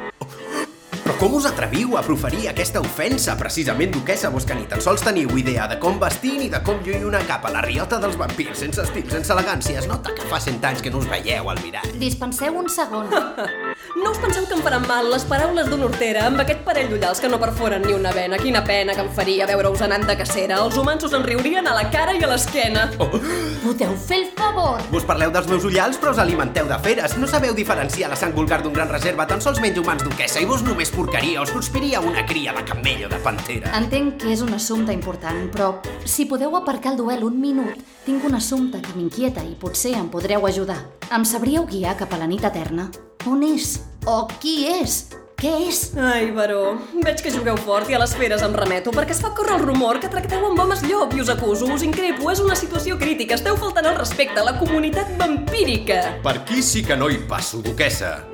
Però 1.03 1.17
com 1.19 1.35
us 1.35 1.49
atreviu 1.49 1.97
a 1.99 2.05
proferir 2.07 2.47
aquesta 2.47 2.79
ofensa? 2.79 3.35
Precisament, 3.35 3.91
duquesa, 3.91 4.31
vos 4.31 4.47
que 4.47 4.55
ni 4.55 4.63
tan 4.71 4.79
sols 4.79 5.03
teniu 5.03 5.35
idea 5.35 5.67
de 5.67 5.75
com 5.83 5.99
vestir 5.99 6.37
ni 6.39 6.47
de 6.47 6.63
com 6.63 6.79
lluir 6.87 7.03
una 7.03 7.19
capa. 7.27 7.51
La 7.51 7.65
riota 7.67 7.99
dels 7.99 8.15
vampirs, 8.15 8.63
sense 8.63 8.79
estil, 8.87 9.11
sense 9.11 9.35
elegància. 9.35 9.83
Es 9.83 9.91
nota 9.91 10.15
que 10.15 10.23
fa 10.31 10.39
cent 10.39 10.63
anys 10.63 10.79
que 10.79 10.93
no 10.93 11.03
us 11.03 11.11
veieu 11.11 11.51
al 11.51 11.59
mirall. 11.67 11.99
Dispenseu 11.99 12.63
un 12.63 12.71
segon. 12.71 13.11
No 13.95 14.09
us 14.11 14.17
penseu 14.17 14.47
que 14.47 14.55
em 14.55 14.61
faran 14.65 14.87
mal 14.87 15.09
les 15.11 15.23
paraules 15.29 15.67
d'una 15.69 15.85
hortera 15.85 16.25
amb 16.25 16.41
aquest 16.41 16.63
parell 16.65 16.89
d'ullals 16.89 17.19
que 17.21 17.29
no 17.29 17.37
perforen 17.39 17.83
ni 17.85 17.93
una 17.93 18.11
vena. 18.11 18.39
Quina 18.41 18.63
pena 18.65 18.95
que 18.95 19.03
em 19.05 19.11
faria 19.13 19.45
veure-us 19.45 19.83
anant 19.85 20.07
de 20.09 20.15
cacera. 20.17 20.57
Els 20.63 20.77
humans 20.81 21.05
us 21.05 21.13
en 21.13 21.23
riurien 21.23 21.67
a 21.69 21.75
la 21.77 21.83
cara 21.93 22.15
i 22.17 22.23
a 22.23 22.29
l'esquena. 22.31 22.87
Podeu 22.97 23.93
fer 24.07 24.23
el 24.23 24.25
favor? 24.39 24.81
Vos 24.91 25.05
parleu 25.05 25.31
dels 25.31 25.47
meus 25.51 25.67
ullals, 25.69 25.99
però 26.01 26.15
us 26.15 26.21
alimenteu 26.23 26.65
de 26.67 26.79
feres. 26.81 27.17
No 27.21 27.29
sabeu 27.29 27.53
diferenciar 27.53 28.09
la 28.09 28.17
sang 28.17 28.33
vulgar 28.33 28.63
d'un 28.63 28.73
gran 28.73 28.89
reserva, 28.89 29.27
tan 29.29 29.41
sols 29.45 29.61
menys 29.61 29.77
humans 29.79 30.03
duquesa, 30.03 30.41
i 30.41 30.49
vos 30.49 30.65
només 30.65 30.91
porcaria, 30.91 31.41
us 31.43 31.53
conspiria 31.53 32.01
una 32.01 32.25
cria 32.25 32.53
de 32.57 32.65
camello 32.65 33.09
de 33.13 33.21
pantera. 33.23 33.71
Entenc 33.77 34.17
que 34.23 34.33
és 34.33 34.41
un 34.41 34.53
assumpte 34.57 34.93
important, 34.95 35.47
però 35.53 35.75
si 36.05 36.25
podeu 36.25 36.57
aparcar 36.57 36.93
el 36.95 37.01
duel 37.03 37.23
un 37.23 37.39
minut, 37.39 37.77
tinc 38.07 38.25
un 38.25 38.35
assumpte 38.35 38.81
que 38.81 38.97
m'inquieta 38.97 39.45
i 39.45 39.53
potser 39.59 39.93
em 39.99 40.09
podreu 40.09 40.47
ajudar. 40.49 40.81
Em 41.13 41.25
sabríeu 41.25 41.67
guiar 41.69 41.97
cap 41.99 42.13
a 42.13 42.21
la 42.21 42.27
nit 42.27 42.43
eterna? 42.43 42.89
On 43.29 43.39
és? 43.47 43.72
O 44.05 44.23
qui 44.39 44.65
és? 44.67 45.05
Què 45.43 45.51
és? 45.67 45.79
Ai, 45.99 46.29
Baró, 46.31 46.77
veig 47.03 47.19
que 47.23 47.31
jugueu 47.33 47.57
fort 47.59 47.89
i 47.91 47.97
a 47.97 47.99
les 47.99 48.13
feres 48.15 48.43
em 48.45 48.53
remeto 48.55 48.93
perquè 48.95 49.11
es 49.11 49.19
fa 49.23 49.33
córrer 49.35 49.57
el 49.57 49.65
rumor 49.65 49.99
que 49.99 50.11
tracteu 50.11 50.45
amb 50.47 50.59
homes 50.63 50.85
llop 50.87 51.15
i 51.17 51.23
us 51.23 51.31
acuso, 51.33 51.67
us 51.67 51.83
increpo, 51.83 52.31
és 52.31 52.39
una 52.43 52.55
situació 52.55 52.95
crítica, 52.99 53.35
esteu 53.35 53.59
faltant 53.59 53.91
al 53.91 53.99
respecte 53.99 54.39
a 54.39 54.47
la 54.47 54.55
comunitat 54.59 55.17
vampírica. 55.19 56.03
Per 56.23 56.37
aquí 56.39 56.63
sí 56.63 56.85
que 56.87 56.95
no 56.95 57.11
hi 57.11 57.19
passo, 57.27 57.59
duquesa. 57.65 58.32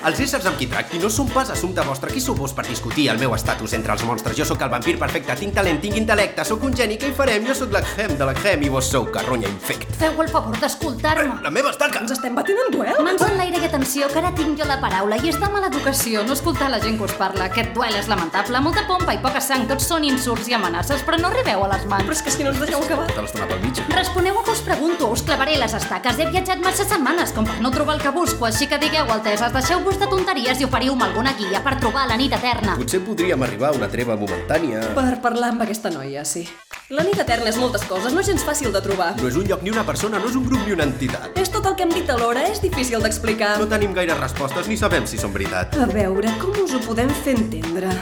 Els 0.00 0.16
éssers 0.24 0.46
amb 0.48 0.56
qui 0.56 0.64
tracti 0.64 0.96
no 0.96 1.10
són 1.12 1.28
pas 1.28 1.50
assumpte 1.52 1.82
vostre. 1.84 2.08
Qui 2.08 2.22
sou 2.24 2.32
vos 2.34 2.54
per 2.56 2.64
discutir 2.64 3.08
el 3.12 3.18
meu 3.20 3.34
estatus 3.36 3.74
entre 3.76 3.92
els 3.92 4.04
monstres? 4.08 4.32
Jo 4.38 4.46
sóc 4.48 4.62
el 4.64 4.70
vampir 4.72 4.94
perfecte, 4.98 5.34
tinc 5.36 5.52
talent, 5.58 5.76
tinc 5.82 5.98
intel·lecte, 5.98 6.44
sóc 6.48 6.62
un 6.64 6.72
geni, 6.76 6.96
què 6.96 7.10
hi 7.10 7.16
farem? 7.18 7.44
Jo 7.44 7.52
sóc 7.58 7.74
l'Aghem 7.74 8.14
de 8.16 8.24
l'Aghem 8.30 8.64
i 8.64 8.70
vos 8.72 8.88
sou 8.88 9.04
carronya 9.12 9.50
infect. 9.52 9.92
Feu 10.00 10.16
el 10.24 10.30
favor 10.32 10.56
d'escoltar-me. 10.62 11.42
La 11.44 11.52
meva 11.52 11.74
estaca! 11.74 12.00
Ens 12.00 12.14
estem 12.16 12.32
batint 12.38 12.56
en 12.64 12.72
duel? 12.72 12.96
Mans 13.04 13.26
en 13.26 13.36
l'aire 13.36 13.60
i 13.60 13.68
atenció, 13.68 14.08
que 14.08 14.22
ara 14.22 14.30
tinc 14.38 14.56
jo 14.56 14.64
la 14.70 14.78
paraula 14.80 15.18
i 15.20 15.28
és 15.34 15.36
de 15.42 15.50
mala 15.52 15.68
educació 15.68 16.24
no 16.24 16.32
escoltar 16.38 16.70
la 16.72 16.80
gent 16.80 16.96
que 16.96 17.04
us 17.10 17.16
parla. 17.20 17.50
Aquest 17.50 17.74
duel 17.76 18.00
és 18.00 18.08
lamentable, 18.08 18.64
molta 18.64 18.86
pompa 18.88 19.12
i 19.12 19.20
poca 19.20 19.44
sang, 19.44 19.66
tots 19.68 19.84
són 19.92 20.08
insults 20.08 20.48
i 20.48 20.56
amenaces, 20.56 21.04
però 21.04 21.20
no 21.20 21.28
arribeu 21.28 21.66
a 21.66 21.68
les 21.74 21.84
Però 21.84 21.92
mans. 21.98 22.08
és 22.16 22.22
que 22.24 22.32
si 22.32 22.42
no 22.48 22.54
ens 22.54 22.64
deixeu 22.64 22.80
acabar... 22.80 23.04
Te 23.12 23.20
l'estona 23.20 23.50
pel 23.52 23.60
mig. 23.66 23.84
Responeu 23.92 24.40
el 24.40 24.44
que 24.48 24.56
us 24.56 24.64
pregunto, 24.64 25.12
us 25.12 25.22
clavaré 25.28 25.58
les 25.60 25.76
estaques. 25.76 26.18
He 26.18 26.30
viatjat 26.32 26.64
massa 26.64 26.88
setmanes 26.88 27.36
com 27.36 27.44
per 27.44 27.60
no 27.60 27.70
trobar 27.74 27.98
el 27.98 28.02
que 28.02 28.16
busco, 28.16 28.48
així 28.48 28.64
que 28.70 28.80
digueu, 28.80 29.04
alteses, 29.12 29.52
deixeu-vos 29.52 29.89
de 29.98 30.06
tonteries 30.06 30.60
i 30.60 30.66
oferiu-me 30.66 31.04
alguna 31.06 31.32
guia 31.38 31.62
per 31.64 31.76
trobar 31.80 32.06
la 32.08 32.16
nit 32.20 32.32
eterna. 32.36 32.76
Potser 32.78 33.00
podríem 33.02 33.42
arribar 33.42 33.72
a 33.72 33.78
una 33.78 33.88
treva 33.90 34.16
momentània. 34.20 34.84
Per 34.94 35.18
parlar 35.24 35.50
amb 35.54 35.64
aquesta 35.66 35.90
noia, 35.90 36.24
sí. 36.24 36.44
La 36.90 37.02
nit 37.06 37.18
eterna 37.18 37.50
és 37.50 37.58
moltes 37.58 37.82
coses, 37.88 38.12
no 38.14 38.22
és 38.22 38.30
gens 38.30 38.44
fàcil 38.46 38.72
de 38.74 38.82
trobar. 38.84 39.12
No 39.20 39.28
és 39.28 39.36
un 39.40 39.46
lloc 39.50 39.62
ni 39.66 39.74
una 39.74 39.86
persona, 39.86 40.22
no 40.22 40.30
és 40.30 40.38
un 40.38 40.46
grup 40.46 40.62
ni 40.66 40.76
una 40.76 40.86
entitat. 40.86 41.34
És 41.40 41.50
tot 41.50 41.66
el 41.66 41.74
que 41.74 41.86
hem 41.88 41.94
dit 41.94 42.10
alhora, 42.10 42.46
és 42.50 42.62
difícil 42.62 43.02
d'explicar. 43.02 43.56
No 43.58 43.70
tenim 43.70 43.94
gaire 43.96 44.18
respostes 44.18 44.70
ni 44.70 44.78
sabem 44.78 45.06
si 45.10 45.18
són 45.18 45.34
veritat. 45.34 45.78
A 45.80 45.90
veure, 45.90 46.34
com 46.42 46.64
us 46.64 46.74
ho 46.74 46.82
podem 46.86 47.10
fer 47.24 47.38
entendre? 47.38 47.94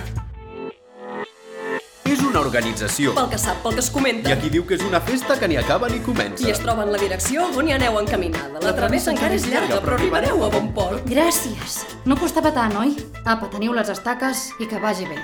Una 2.29 2.43
organització. 2.45 3.15
Pel 3.17 3.31
que 3.33 3.39
sap, 3.41 3.63
pel 3.65 3.73
que 3.79 3.81
es 3.81 3.89
I 3.89 3.93
comenta. 3.95 4.33
aquí 4.35 4.51
diu 4.53 4.67
que 4.69 4.75
és 4.77 4.83
una 4.85 4.99
festa 5.01 5.39
que 5.41 5.49
ni 5.49 5.57
acaba 5.57 5.89
ni 5.89 6.01
comença. 6.05 6.45
I 6.45 6.51
es 6.53 6.59
troba 6.61 6.83
en 6.85 6.93
la 6.93 6.99
direcció 7.01 7.47
on 7.57 7.69
hi 7.69 7.73
aneu 7.73 7.97
encaminada. 8.01 8.61
La 8.61 8.75
travessa 8.77 9.11
encara 9.15 9.35
és 9.39 9.47
llarga, 9.49 9.79
però 9.81 9.95
arribareu 9.97 10.45
a 10.45 10.51
bon 10.53 10.69
port. 10.77 11.07
Gràcies. 11.09 11.79
No 12.05 12.17
costava 12.21 12.53
tant, 12.53 12.77
oi? 12.77 12.93
Apa, 13.25 13.49
teniu 13.49 13.73
les 13.73 13.89
estaques 13.89 14.51
i 14.61 14.69
que 14.69 14.81
vagi 14.83 15.07
bé. 15.09 15.17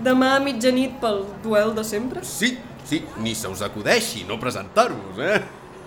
Demà 0.00 0.36
a 0.36 0.40
mitjanit 0.40 1.00
pel 1.02 1.24
duel 1.42 1.74
de 1.74 1.84
sempre? 1.84 2.22
Sí, 2.24 2.56
sí, 2.84 3.02
ni 3.18 3.34
se 3.34 3.48
us 3.50 3.62
acudeixi 3.66 4.24
no 4.28 4.38
presentar-vos, 4.38 5.18
eh? 5.18 5.42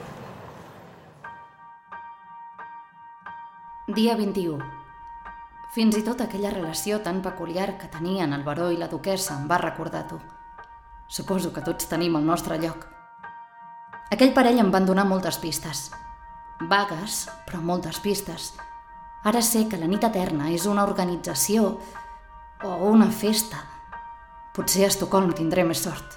Dia 3.93 4.15
21. 4.17 4.57
Fins 5.75 5.97
i 5.99 6.01
tot 6.07 6.23
aquella 6.25 6.53
relació 6.55 7.03
tan 7.05 7.19
peculiar 7.21 7.75
que 7.77 7.91
tenien 7.93 8.33
el 8.33 8.45
baró 8.47 8.71
i 8.73 8.79
la 8.81 8.89
duquessa 8.89 9.35
em 9.35 9.43
va 9.51 9.59
recordar 9.61 10.07
tu. 10.09 10.17
Suposo 11.13 11.51
que 11.53 11.65
tots 11.67 11.91
tenim 11.91 12.17
el 12.17 12.25
nostre 12.25 12.57
lloc. 12.63 12.87
Aquell 14.15 14.33
parell 14.33 14.63
em 14.65 14.71
van 14.73 14.89
donar 14.89 15.05
moltes 15.05 15.37
pistes. 15.43 15.91
Vagues, 16.73 17.27
però 17.45 17.61
moltes 17.61 18.01
pistes. 18.01 18.55
Ara 19.29 19.45
sé 19.45 19.67
que 19.69 19.77
la 19.77 19.91
nit 19.91 20.09
eterna 20.09 20.49
és 20.57 20.65
una 20.65 20.89
organització 20.89 21.75
o 22.65 22.75
una 22.89 23.11
festa. 23.13 23.61
Potser 24.57 24.87
a 24.87 24.93
Estocolm 24.95 25.35
tindré 25.37 25.69
més 25.69 25.85
sort. 25.85 26.17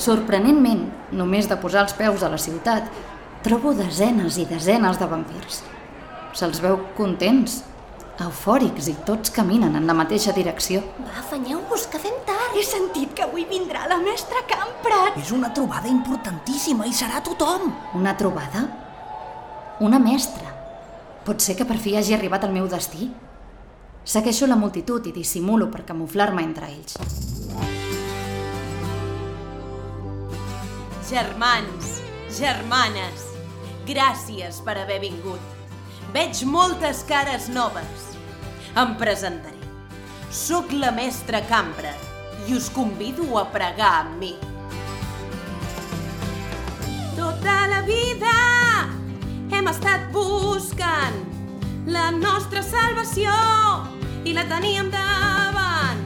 Sorprenentment, 0.00 0.88
només 1.12 1.50
de 1.50 1.60
posar 1.60 1.84
els 1.84 1.92
peus 1.98 2.24
a 2.24 2.32
la 2.32 2.40
ciutat, 2.40 2.88
trobo 3.44 3.74
desenes 3.76 4.38
i 4.40 4.46
desenes 4.48 4.96
de 4.96 5.06
vampirs. 5.06 5.60
Se'ls 6.34 6.62
veu 6.64 6.78
contents, 6.96 7.58
eufòrics 8.24 8.88
i 8.88 8.94
tots 9.04 9.32
caminen 9.34 9.76
en 9.76 9.84
la 9.86 9.96
mateixa 9.96 10.32
direcció. 10.32 10.80
Va, 10.96 11.18
afanyeu-vos, 11.20 11.84
que 11.92 12.00
fem 12.00 12.16
tard. 12.24 12.56
He 12.56 12.64
sentit 12.64 13.12
que 13.12 13.26
avui 13.26 13.44
vindrà 13.50 13.84
la 13.90 13.98
mestra 14.00 14.40
Camprat. 14.48 15.18
És 15.20 15.32
una 15.34 15.50
trobada 15.52 15.90
importantíssima 15.90 16.88
i 16.88 16.94
serà 16.96 17.20
tothom. 17.26 17.68
Una 17.98 18.14
trobada? 18.16 18.64
Una 19.84 20.00
mestra? 20.00 20.54
Pot 21.26 21.44
ser 21.44 21.58
que 21.58 21.68
per 21.68 21.76
fi 21.82 21.96
hagi 21.98 22.16
arribat 22.16 22.46
al 22.46 22.54
meu 22.54 22.70
destí? 22.70 23.10
Segueixo 24.04 24.48
la 24.48 24.56
multitud 24.56 25.04
i 25.08 25.12
dissimulo 25.12 25.68
per 25.72 25.84
camuflar-me 25.84 26.44
entre 26.44 26.70
ells. 26.72 26.96
Germans, 31.10 32.00
germanes, 32.32 33.33
gràcies 33.88 34.60
per 34.64 34.76
haver 34.80 35.00
vingut. 35.02 35.40
Veig 36.14 36.44
moltes 36.46 37.02
cares 37.08 37.48
noves. 37.52 38.14
Em 38.78 38.94
presentaré. 39.00 39.60
Soc 40.34 40.72
la 40.74 40.90
mestra 40.94 41.40
Cambra 41.48 41.92
i 42.48 42.56
us 42.56 42.68
convido 42.74 43.26
a 43.38 43.44
pregar 43.52 43.92
amb 44.00 44.18
mi. 44.18 44.32
Tota 47.14 47.54
la 47.70 47.82
vida 47.86 48.34
hem 49.54 49.70
estat 49.70 50.10
buscant 50.12 51.20
la 51.86 52.10
nostra 52.10 52.64
salvació 52.64 53.32
i 54.24 54.34
la 54.34 54.46
teníem 54.50 54.90
davant. 54.90 56.02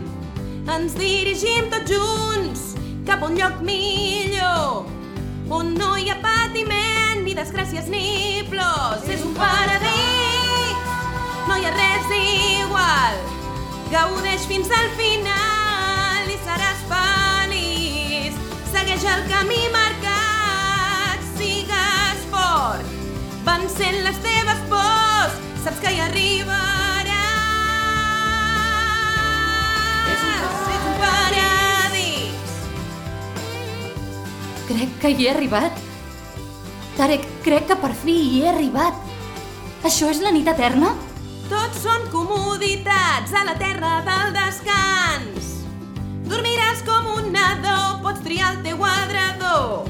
Ens 0.68 0.94
dirigim 0.98 1.70
tots 1.72 1.94
junts 1.94 2.68
cap 3.08 3.22
a 3.22 3.30
un 3.30 3.38
lloc 3.40 3.62
millor 3.64 4.84
on 5.50 5.72
no 5.74 5.94
hi 5.96 6.10
ha 6.12 6.16
patiment, 6.20 6.87
ni 7.38 7.44
desgràcies, 7.44 7.86
ni 7.88 8.42
plors. 8.50 9.04
És 9.08 9.22
un 9.22 9.34
paradís, 9.34 10.74
no 11.46 11.56
hi 11.56 11.66
ha 11.66 11.72
res 11.76 12.10
igual. 12.18 13.18
Gaudeix 13.92 14.46
fins 14.48 14.70
al 14.74 14.88
final 14.98 16.26
i 16.26 16.38
seràs 16.42 16.82
feliç. 16.90 18.34
Segueix 18.72 19.04
el 19.04 19.22
camí 19.30 19.60
marcat, 19.72 21.22
sigues 21.38 22.26
fort. 22.32 22.84
Vencent 23.46 24.02
les 24.04 24.18
teves 24.24 24.64
pors, 24.72 25.38
saps 25.64 25.78
que 25.84 25.94
hi 25.94 26.02
arribaràs. 26.08 26.88
És 30.14 30.22
un 30.78 30.94
paradís. 31.04 32.56
Crec 34.72 34.98
que 35.04 35.14
hi 35.14 35.28
he 35.28 35.36
arribat. 35.36 35.87
Tarek, 36.98 37.22
crec 37.46 37.68
que 37.70 37.76
per 37.78 37.92
fi 37.94 38.10
hi 38.10 38.38
he 38.42 38.48
arribat. 38.50 38.96
Això 39.86 40.08
és 40.10 40.18
la 40.18 40.32
nit 40.34 40.48
eterna? 40.50 40.88
Tots 41.46 41.84
són 41.84 42.08
comoditats 42.10 43.30
a 43.38 43.44
la 43.46 43.54
terra 43.60 44.00
del 44.08 44.32
descans. 44.34 45.52
Dormiràs 46.26 46.82
com 46.88 47.06
un 47.12 47.28
nadó, 47.36 47.76
pots 48.02 48.24
triar 48.24 48.48
el 48.56 48.64
teu 48.64 48.82
adredor. 48.82 49.86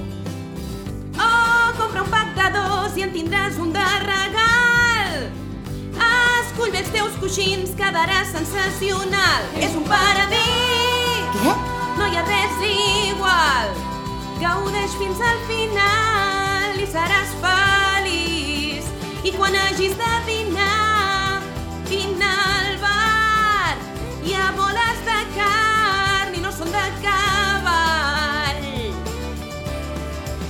Oh, 1.17 1.65
compra 1.79 2.05
un 2.05 2.13
pack 2.13 2.37
de 2.37 2.51
dos 2.59 3.01
i 3.01 3.07
en 3.07 3.17
tindràs 3.17 3.57
un 3.57 3.73
de 3.73 3.87
regal. 4.05 5.17
Escull 6.11 6.77
bé 6.77 6.85
els 6.85 6.93
teus 6.93 7.17
coixins, 7.23 7.73
quedarà 7.81 8.21
sensacional. 8.35 9.49
És 9.57 9.73
un 9.81 9.89
paradís, 9.89 11.33
Què? 11.41 11.57
no 11.97 12.13
hi 12.13 12.21
ha 12.21 12.29
res 12.29 12.63
igual. 12.69 13.75
Gaudeix 14.45 15.01
fins 15.01 15.25
al 15.33 15.43
final 15.49 16.08
seràs 16.93 17.33
feliç. 17.43 18.87
I 19.25 19.33
quan 19.37 19.57
hagis 19.57 19.97
de 19.99 20.13
dinar, 20.29 21.43
vine 21.89 22.29
al 22.29 22.77
bar. 22.83 23.75
Hi 24.25 24.37
ha 24.37 24.51
boles 24.57 25.03
de 25.09 25.19
carn 25.37 26.39
i 26.39 26.45
no 26.45 26.53
són 26.55 26.73
de 26.73 26.87
cavall. 27.05 28.65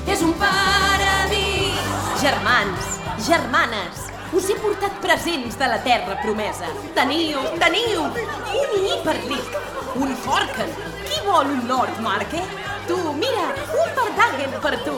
És 0.06 0.22
un 0.26 0.34
paradís. 0.42 1.82
Germans, 2.22 2.94
germanes, 3.26 4.06
us 4.34 4.48
he 4.50 4.56
portat 4.62 4.94
presents 5.02 5.58
de 5.58 5.68
la 5.70 5.82
terra 5.84 6.18
promesa. 6.22 6.70
Teniu, 6.96 7.42
teniu, 7.62 8.08
un 8.62 8.88
hiperlic, 8.92 9.60
un 9.96 10.16
forken. 10.24 10.74
Qui 11.06 11.22
vol 11.26 11.54
un 11.58 11.68
Lord 11.70 12.02
Marque? 12.04 12.42
Tu, 12.88 12.96
mira, 13.12 13.44
un 13.76 13.88
Pardagen 13.94 14.52
per 14.62 14.78
tu. 14.80 14.94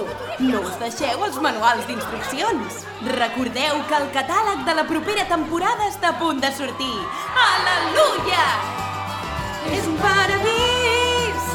No 0.46 0.60
us 0.62 0.76
deixeu 0.78 1.24
els 1.26 1.38
manuals 1.42 1.88
d'instruccions. 1.88 2.84
Recordeu 3.16 3.80
que 3.88 3.96
el 3.98 4.06
catàleg 4.14 4.62
de 4.68 4.76
la 4.78 4.84
propera 4.86 5.24
temporada 5.26 5.88
està 5.90 6.12
a 6.12 6.18
punt 6.20 6.38
de 6.38 6.52
sortir. 6.54 6.94
Aleluia! 7.46 8.46
És 9.74 9.90
un 9.90 9.98
paradís, 9.98 11.50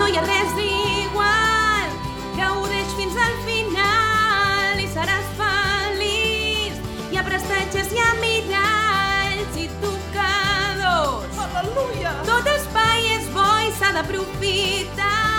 no 0.00 0.08
hi 0.08 0.16
ha 0.16 0.24
res 0.24 0.56
igual. 0.64 1.92
Gaudeix 2.40 2.96
fins 2.96 3.20
al 3.28 3.36
final 3.44 4.80
i 4.80 4.88
seràs 4.96 5.28
feliç. 5.42 6.80
Hi 7.12 7.20
ha 7.20 7.28
prestatges, 7.28 7.92
hi 7.92 8.00
ha 8.00 8.10
miralls 8.24 9.60
i 9.60 9.68
tocadors. 9.84 11.44
Aleluia! 11.52 12.16
Tot 12.32 12.52
espai 12.56 13.10
és 13.20 13.32
bo 13.36 13.50
i 13.68 13.74
s'ha 13.76 13.92
d'aprofitar. 14.00 15.35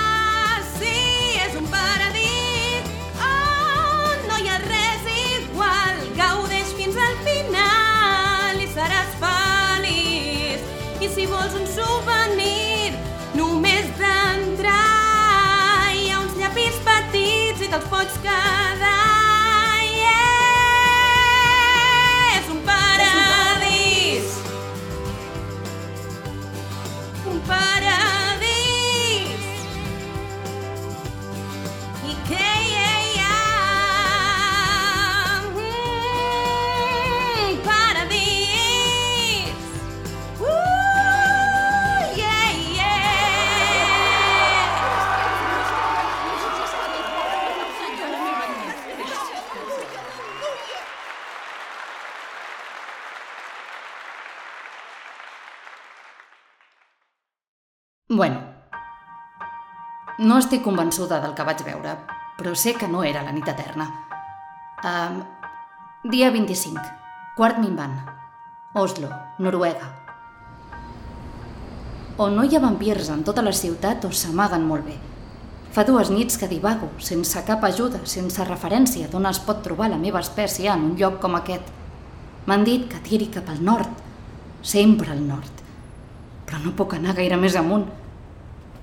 Sí, 0.79 0.95
és 1.41 1.55
un 1.59 1.67
paradís 1.73 2.87
on 3.23 4.27
no 4.29 4.39
hi 4.41 4.49
ha 4.51 4.57
res 4.65 5.09
igual. 5.23 6.01
Gaudeix 6.19 6.73
fins 6.79 6.97
al 7.07 7.17
final 7.27 8.61
i 8.61 8.69
seràs 8.75 9.13
feliç. 9.23 10.65
I 11.01 11.11
si 11.13 11.27
vols 11.29 11.57
un 11.59 11.67
souvenir, 11.75 12.93
només 13.37 13.89
d'entrar 13.99 14.81
hi 15.97 16.09
ha 16.11 16.23
uns 16.23 16.37
llapis 16.41 16.81
petits 16.89 17.63
i 17.65 17.71
te'ls 17.73 17.93
pots 17.93 18.19
quedar. 18.25 19.16
No 60.27 60.37
estic 60.41 60.63
convençuda 60.65 61.21
del 61.23 61.33
que 61.37 61.45
vaig 61.47 61.61
veure, 61.63 61.93
però 62.37 62.53
sé 62.55 62.73
que 62.75 62.89
no 62.91 63.03
era 63.07 63.23
la 63.23 63.31
nit 63.31 63.47
eterna. 63.47 63.87
Um, 64.83 65.21
dia 66.11 66.29
25, 66.35 66.83
quart 67.37 67.61
minvant, 67.63 67.95
Oslo, 68.75 69.07
Noruega. 69.39 69.87
O 72.17 72.27
no 72.33 72.43
hi 72.43 72.57
ha 72.57 72.61
vampirs 72.63 73.11
en 73.13 73.23
tota 73.23 73.45
la 73.45 73.53
ciutat 73.55 74.03
o 74.05 74.11
s'amaguen 74.11 74.67
molt 74.67 74.85
bé. 74.89 74.97
Fa 75.71 75.85
dues 75.87 76.11
nits 76.11 76.39
que 76.41 76.49
divago, 76.51 76.89
sense 76.97 77.43
cap 77.47 77.63
ajuda, 77.63 78.01
sense 78.09 78.43
referència 78.49 79.07
d'on 79.11 79.29
es 79.29 79.39
pot 79.47 79.63
trobar 79.63 79.91
la 79.93 80.01
meva 80.01 80.23
espècie 80.25 80.71
en 80.73 80.89
un 80.89 80.95
lloc 80.99 81.21
com 81.23 81.37
aquest. 81.37 81.71
M'han 82.49 82.67
dit 82.67 82.87
que 82.91 83.03
tiri 83.05 83.29
cap 83.31 83.47
al 83.53 83.63
nord, 83.63 84.03
sempre 84.61 85.13
al 85.13 85.23
nord. 85.23 85.63
Però 86.47 86.59
no 86.63 86.75
puc 86.75 86.97
anar 86.97 87.15
gaire 87.15 87.37
més 87.37 87.55
amunt. 87.59 87.85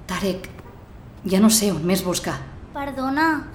Tarek, 0.06 0.53
ja 1.26 1.40
no 1.40 1.50
sé 1.50 1.70
on 1.72 1.84
més 1.86 2.02
buscar. 2.04 2.36
Perdona, 2.74 3.46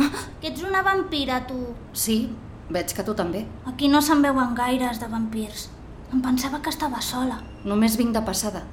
que 0.42 0.48
ets 0.50 0.64
una 0.64 0.82
vampira, 0.82 1.42
tu. 1.48 1.58
Sí, 1.94 2.30
veig 2.72 2.94
que 2.96 3.04
tu 3.04 3.14
també. 3.14 3.46
Aquí 3.68 3.90
no 3.92 4.02
se'n 4.02 4.22
veuen 4.24 4.56
gaires 4.56 5.00
de 5.02 5.08
vampirs. 5.12 5.68
Em 6.14 6.22
pensava 6.24 6.62
que 6.62 6.70
estava 6.72 7.02
sola. 7.02 7.42
Només 7.66 7.98
vinc 8.00 8.14
de 8.16 8.22
passada. 8.26 8.64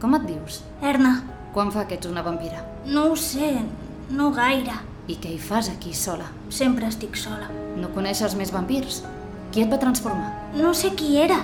Com 0.00 0.14
et 0.16 0.24
dius? 0.28 0.62
Erna, 0.80 1.20
Quan 1.52 1.72
fa 1.74 1.82
que 1.90 1.96
ets 1.98 2.06
una 2.06 2.22
vampira? 2.22 2.60
no 2.86 3.08
ho 3.10 3.16
sé, 3.16 3.56
no 4.08 4.30
gaire. 4.30 4.76
I 5.10 5.16
què 5.18 5.32
hi 5.34 5.38
fas 5.42 5.68
aquí 5.68 5.92
sola? 5.92 6.28
Sempre 6.48 6.86
estic 6.86 7.16
sola. 7.18 7.48
No 7.76 7.88
coneixes 7.90 8.36
més 8.38 8.52
vampirs? 8.54 9.00
Qui 9.50 9.64
et 9.64 9.70
va 9.72 9.78
transformar? 9.82 10.30
No 10.54 10.70
sé 10.72 10.92
qui 10.94 11.16
era. 11.18 11.40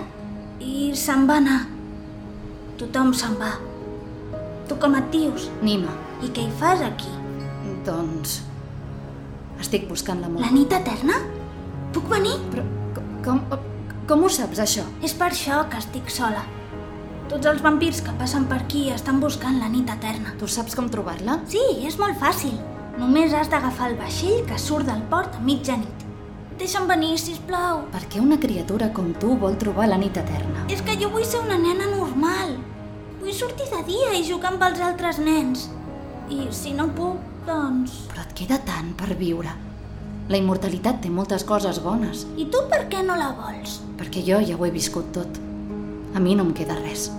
I 0.62 0.92
se'n 0.94 1.26
va 1.26 1.40
anar. 1.42 1.66
Tothom 2.78 3.10
se'n 3.12 3.34
va. 3.40 3.56
Tu 4.68 4.76
com 4.78 4.94
et 4.94 5.10
dius? 5.10 5.50
Nima. 5.62 5.90
I 6.24 6.30
què 6.32 6.46
hi 6.46 6.52
fas 6.60 6.82
aquí? 6.84 7.12
Doncs... 7.86 8.40
Estic 9.60 9.86
buscant 9.88 10.20
l'amor. 10.20 10.42
La 10.44 10.52
nit 10.52 10.72
eterna? 10.72 11.18
Puc 11.94 12.08
venir? 12.12 12.36
Però 12.52 12.64
com, 13.24 13.40
com 14.08 14.24
ho 14.24 14.30
saps, 14.32 14.60
això? 14.62 14.84
És 15.04 15.16
per 15.16 15.30
això 15.32 15.62
que 15.72 15.80
estic 15.80 16.12
sola. 16.12 16.44
Tots 17.26 17.48
els 17.50 17.62
vampirs 17.64 18.02
que 18.06 18.14
passen 18.20 18.44
per 18.46 18.60
aquí 18.62 18.86
estan 18.94 19.18
buscant 19.20 19.58
la 19.58 19.70
nit 19.72 19.88
eterna. 19.90 20.36
Tu 20.38 20.48
saps 20.48 20.76
com 20.78 20.90
trobar-la? 20.92 21.40
Sí, 21.50 21.62
és 21.88 21.96
molt 21.98 22.20
fàcil. 22.20 22.54
Només 23.00 23.34
has 23.36 23.50
d'agafar 23.52 23.90
el 23.90 23.96
vaixell 23.98 24.44
que 24.48 24.60
surt 24.62 24.86
del 24.88 25.02
port 25.10 25.34
a 25.36 25.42
mitjanit. 25.44 26.04
Deixa'm 26.56 26.86
venir, 26.88 27.16
si 27.20 27.34
plau. 27.48 27.82
Per 27.92 28.04
què 28.08 28.22
una 28.22 28.38
criatura 28.40 28.88
com 28.96 29.10
tu 29.20 29.34
vol 29.40 29.58
trobar 29.60 29.90
la 29.90 29.98
nit 30.00 30.16
eterna? 30.16 30.64
És 30.72 30.80
que 30.80 30.94
jo 31.00 31.10
vull 31.12 31.26
ser 31.28 31.42
una 31.44 31.58
nena 31.60 31.90
normal. 31.90 32.54
Vull 33.20 33.34
sortir 33.36 33.66
de 33.72 33.82
dia 33.90 34.14
i 34.16 34.24
jugar 34.24 34.54
amb 34.54 34.64
els 34.70 34.80
altres 34.80 35.18
nens. 35.20 35.66
I 36.30 36.48
si 36.50 36.72
no 36.74 36.88
puc, 36.90 37.18
doncs... 37.46 38.06
Però 38.10 38.24
et 38.24 38.32
queda 38.34 38.58
tant 38.66 38.92
per 38.98 39.14
viure. 39.18 39.52
La 40.26 40.40
immortalitat 40.40 40.98
té 41.04 41.10
moltes 41.12 41.44
coses 41.46 41.78
bones, 41.84 42.24
I 42.34 42.48
tu 42.50 42.64
per 42.70 42.86
què 42.90 43.04
no 43.06 43.14
la 43.14 43.30
vols? 43.38 43.80
perquè 43.96 44.20
jo 44.26 44.40
ja 44.44 44.56
ho 44.56 44.64
he 44.66 44.70
viscut 44.74 45.12
tot. 45.14 45.38
A 46.14 46.20
mi 46.20 46.34
no 46.34 46.42
em 46.48 46.52
queda 46.56 46.76
res. 46.80 47.10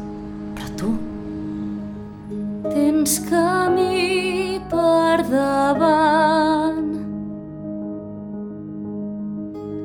Però 0.58 0.68
tu... 0.80 0.92
Tens 2.68 3.20
camí 3.30 4.60
per 4.70 5.24
davant 5.30 6.84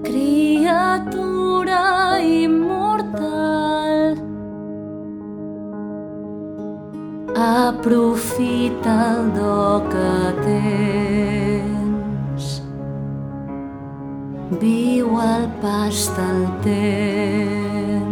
Criatura 0.03 1.85
immortal 2.19 2.72
Aprofita 7.43 8.95
el 9.17 9.33
do 9.35 9.83
que 9.91 10.15
tens. 10.47 12.45
Viu 14.63 15.09
al 15.19 15.47
pas 15.65 15.99
del 16.15 16.43
temps 16.63 18.12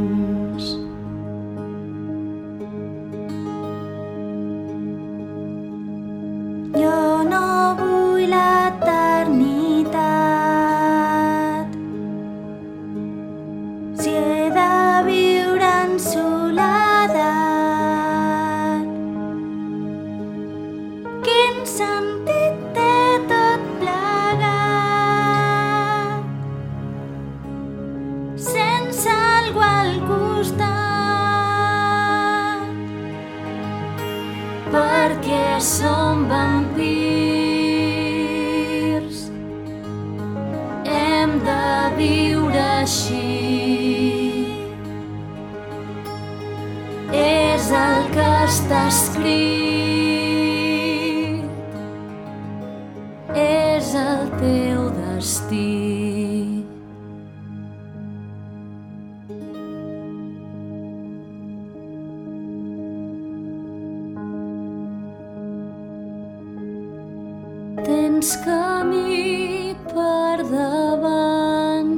Tens 68.20 68.36
camí 68.44 69.74
per 69.88 70.44
davant. 70.44 71.92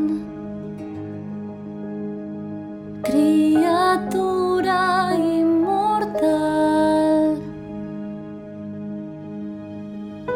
Criatura 3.09 4.85
immortal. 5.19 6.23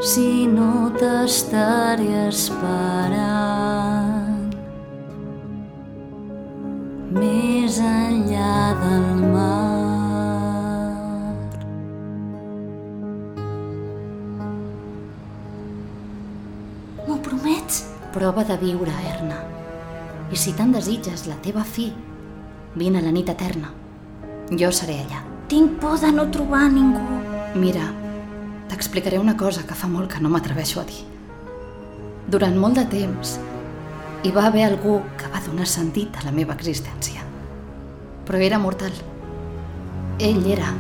Si 0.03 0.51
no 0.57 0.91
t'estaré 0.99 2.11
esperant 2.33 3.56
Prova 18.37 18.53
de 18.53 18.67
viure, 18.67 18.93
Erna. 19.09 19.37
I 20.29 20.37
si 20.37 20.51
tant 20.53 20.69
desitges 20.75 21.23
la 21.25 21.39
teva 21.41 21.63
fi, 21.65 21.87
vine 22.77 22.99
a 23.01 23.01
la 23.01 23.09
nit 23.09 23.31
eterna. 23.33 23.71
Jo 24.61 24.69
seré 24.77 24.99
allà. 25.01 25.23
Tinc 25.49 25.79
por 25.81 25.95
de 26.03 26.11
no 26.13 26.27
trobar 26.29 26.67
ningú. 26.69 27.01
Mira, 27.57 27.87
t'explicaré 28.69 29.17
una 29.17 29.39
cosa 29.41 29.65
que 29.65 29.73
fa 29.73 29.89
molt 29.89 30.13
que 30.13 30.21
no 30.21 30.29
m'atreveixo 30.29 30.83
a 30.83 30.85
dir. 30.85 31.07
Durant 32.29 32.59
molt 32.61 32.77
de 32.77 32.85
temps, 32.93 33.39
hi 34.21 34.35
va 34.37 34.45
haver 34.51 34.67
algú 34.67 34.99
que 35.17 35.33
va 35.33 35.41
donar 35.47 35.71
sentit 35.73 36.21
a 36.21 36.27
la 36.29 36.35
meva 36.37 36.59
existència. 36.61 37.25
Però 38.29 38.43
era 38.51 38.61
mortal. 38.61 38.93
Ell 40.21 40.45
era... 40.59 40.75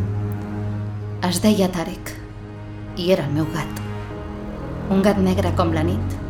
Es 1.25 1.40
deia 1.40 1.73
Tarek. 1.73 2.12
I 3.01 3.11
era 3.16 3.25
el 3.25 3.33
meu 3.40 3.49
gat. 3.57 3.83
Un 4.92 5.01
gat 5.09 5.25
negre 5.25 5.57
com 5.57 5.73
la 5.73 5.88
nit, 5.88 6.21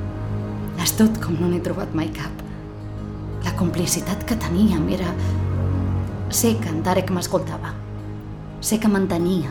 És 0.87 0.93
tot 0.95 1.17
com 1.19 1.35
no 1.35 1.49
n'he 1.51 1.59
trobat 1.67 1.95
mai 1.99 2.07
cap. 2.15 2.43
La 3.43 3.51
complicitat 3.59 4.21
que 4.29 4.37
teníem 4.39 4.85
era... 4.95 5.09
Sé 6.31 6.53
que 6.61 6.71
en 6.71 6.79
Tarek 6.87 7.11
m'escoltava. 7.11 7.73
Sé 8.63 8.79
que 8.79 8.91
m'entenia. 8.93 9.51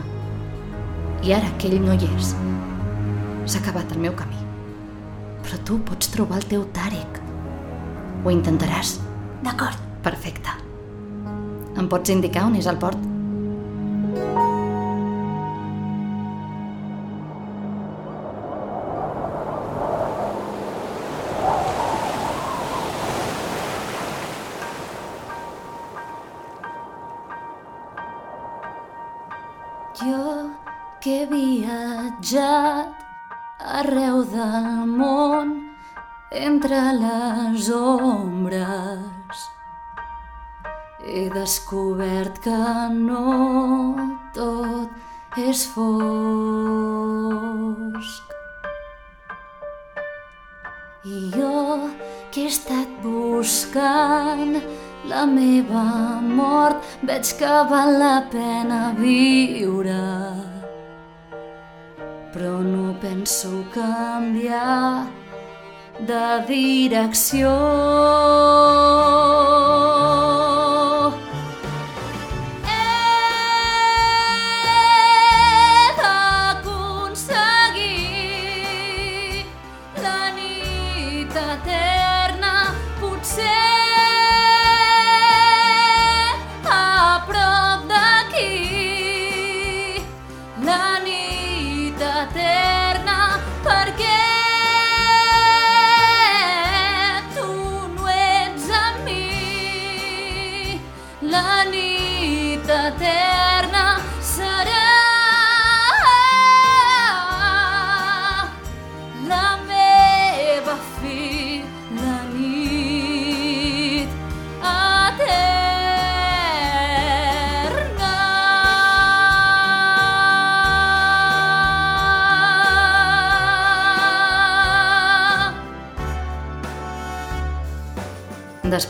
I 1.28 1.34
ara 1.36 1.50
que 1.60 1.68
ell 1.68 1.84
no 1.84 1.92
hi 1.92 2.08
és, 2.08 2.30
s'ha 3.44 3.60
acabat 3.60 3.92
el 3.92 4.00
meu 4.06 4.16
camí. 4.16 4.40
Però 5.44 5.60
tu 5.68 5.76
pots 5.84 6.08
trobar 6.14 6.40
el 6.40 6.48
teu 6.48 6.64
Tarek. 6.78 7.20
Ho 8.24 8.32
intentaràs? 8.32 8.96
D'acord. 9.44 9.84
Perfecte. 10.06 10.56
Em 11.76 11.92
pots 11.92 12.16
indicar 12.16 12.46
on 12.48 12.56
és 12.56 12.70
el 12.70 12.80
port? 12.80 13.15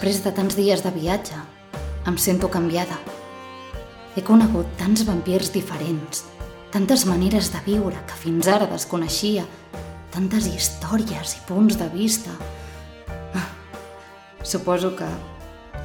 Després 0.07 0.23
de 0.23 0.31
tants 0.31 0.55
dies 0.55 0.83
de 0.85 0.91
viatge, 0.95 1.37
em 2.07 2.17
sento 2.23 2.47
canviada. 2.47 2.95
He 4.15 4.23
conegut 4.23 4.69
tants 4.79 5.03
vampirs 5.03 5.51
diferents, 5.51 6.21
tantes 6.71 7.03
maneres 7.11 7.49
de 7.51 7.59
viure 7.65 8.05
que 8.07 8.21
fins 8.21 8.47
ara 8.47 8.69
desconeixia, 8.71 9.43
tantes 10.15 10.47
històries 10.47 11.35
i 11.35 11.43
punts 11.51 11.81
de 11.83 11.91
vista. 11.91 12.37
Ah, 13.35 13.49
Suposo 14.47 14.93
que 14.95 15.11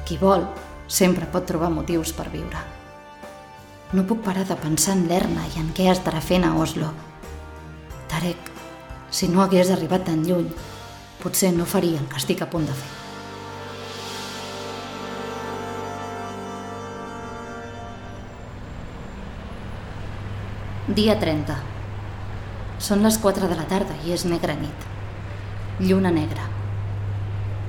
qui 0.06 0.22
vol 0.22 0.46
sempre 0.86 1.26
pot 1.26 1.50
trobar 1.50 1.74
motius 1.74 2.14
per 2.14 2.30
viure. 2.30 2.62
No 3.90 4.06
puc 4.06 4.22
parar 4.22 4.46
de 4.46 4.54
pensar 4.54 5.00
en 5.00 5.08
l'Erna 5.10 5.50
i 5.50 5.64
en 5.66 5.74
què 5.74 5.90
estarà 5.90 6.22
fent 6.22 6.46
a 6.46 6.54
Oslo. 6.62 6.94
Tarek, 8.06 8.54
si 9.10 9.26
no 9.26 9.42
hagués 9.42 9.74
arribat 9.74 10.06
tan 10.06 10.22
lluny, 10.22 10.52
potser 11.18 11.56
no 11.58 11.66
faria 11.66 11.98
el 11.98 12.06
que 12.06 12.22
estic 12.22 12.46
a 12.46 12.54
punt 12.54 12.70
de 12.70 12.82
fer. 12.84 13.11
Dia 20.90 21.14
30. 21.14 21.54
Són 22.82 23.04
les 23.06 23.14
4 23.22 23.46
de 23.46 23.54
la 23.54 23.68
tarda 23.70 23.94
i 24.02 24.10
és 24.10 24.24
negra 24.26 24.56
nit. 24.58 24.86
Lluna 25.78 26.10
negra. 26.10 26.42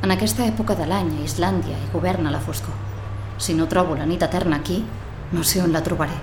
En 0.02 0.10
aquesta 0.10 0.48
època 0.50 0.74
de 0.74 0.88
l'any 0.90 1.12
a 1.20 1.22
Islàndia 1.22 1.78
hi 1.78 1.92
governa 1.92 2.34
la 2.34 2.42
foscor. 2.42 2.74
Si 3.38 3.54
no 3.54 3.70
trobo 3.70 3.94
la 3.94 4.10
nit 4.10 4.26
eterna 4.26 4.58
aquí, 4.58 4.80
no 5.30 5.46
sé 5.46 5.62
on 5.62 5.78
la 5.78 5.84
trobaré. 5.86 6.18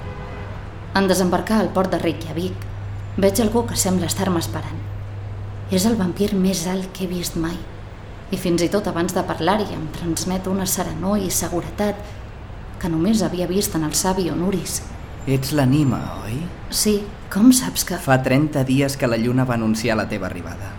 En 0.99 1.07
desembarcar 1.07 1.61
al 1.61 1.71
port 1.71 1.95
de 1.95 2.03
Reykjavik, 2.03 2.59
veig 3.23 3.39
algú 3.39 3.69
que 3.71 3.79
sembla 3.79 4.11
estar-me 4.11 4.43
esperant. 4.43 4.83
És 5.71 5.87
el 5.87 5.95
vampir 5.95 6.35
més 6.35 6.67
alt 6.67 6.91
que 6.91 7.07
he 7.07 7.13
vist 7.15 7.39
mai. 7.39 7.55
I 8.35 8.37
fins 8.37 8.67
i 8.67 8.69
tot 8.69 8.91
abans 8.91 9.15
de 9.15 9.23
parlar-hi 9.23 9.77
em 9.79 9.87
transmet 9.95 10.51
una 10.51 10.67
serenor 10.67 11.23
i 11.23 11.31
seguretat 11.31 12.03
que 12.83 12.91
només 12.91 13.23
havia 13.23 13.47
vist 13.47 13.79
en 13.79 13.87
el 13.87 13.95
savi 13.95 14.27
Onuris. 14.35 14.83
Ets 15.29 15.53
l'anima, 15.53 15.99
oi? 16.25 16.39
Sí, 16.73 16.95
com 17.33 17.51
saps 17.53 17.85
que... 17.85 17.99
Fa 18.01 18.17
30 18.25 18.63
dies 18.65 18.97
que 18.97 19.09
la 19.11 19.19
lluna 19.21 19.45
va 19.45 19.55
anunciar 19.59 19.99
la 19.99 20.07
teva 20.09 20.31
arribada. 20.31 20.71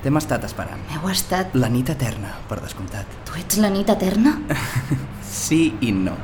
T'hem 0.00 0.16
estat 0.16 0.44
esperant. 0.48 0.80
Heu 0.96 1.10
estat... 1.12 1.52
La 1.60 1.68
nit 1.68 1.90
eterna, 1.92 2.32
per 2.48 2.62
descomptat. 2.62 3.04
Tu 3.28 3.36
ets 3.42 3.60
la 3.60 3.72
nit 3.72 3.88
eterna? 3.92 4.36
Sí 5.30 5.76
i 5.86 5.92
no. 5.94 6.16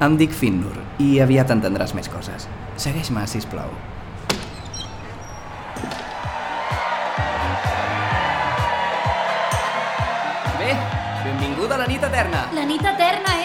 Em 0.00 0.14
dic 0.16 0.32
Finnur 0.32 0.72
i 1.04 1.18
aviat 1.20 1.50
entendràs 1.52 1.92
més 1.92 2.08
coses. 2.08 2.46
Segueix-me, 2.80 3.26
sisplau. 3.28 3.68
Bé, 10.56 10.72
benvinguda 11.26 11.76
a 11.76 11.82
la 11.84 11.90
nit 11.92 12.08
eterna. 12.08 12.46
La 12.56 12.64
nit 12.64 12.88
eterna 12.94 13.39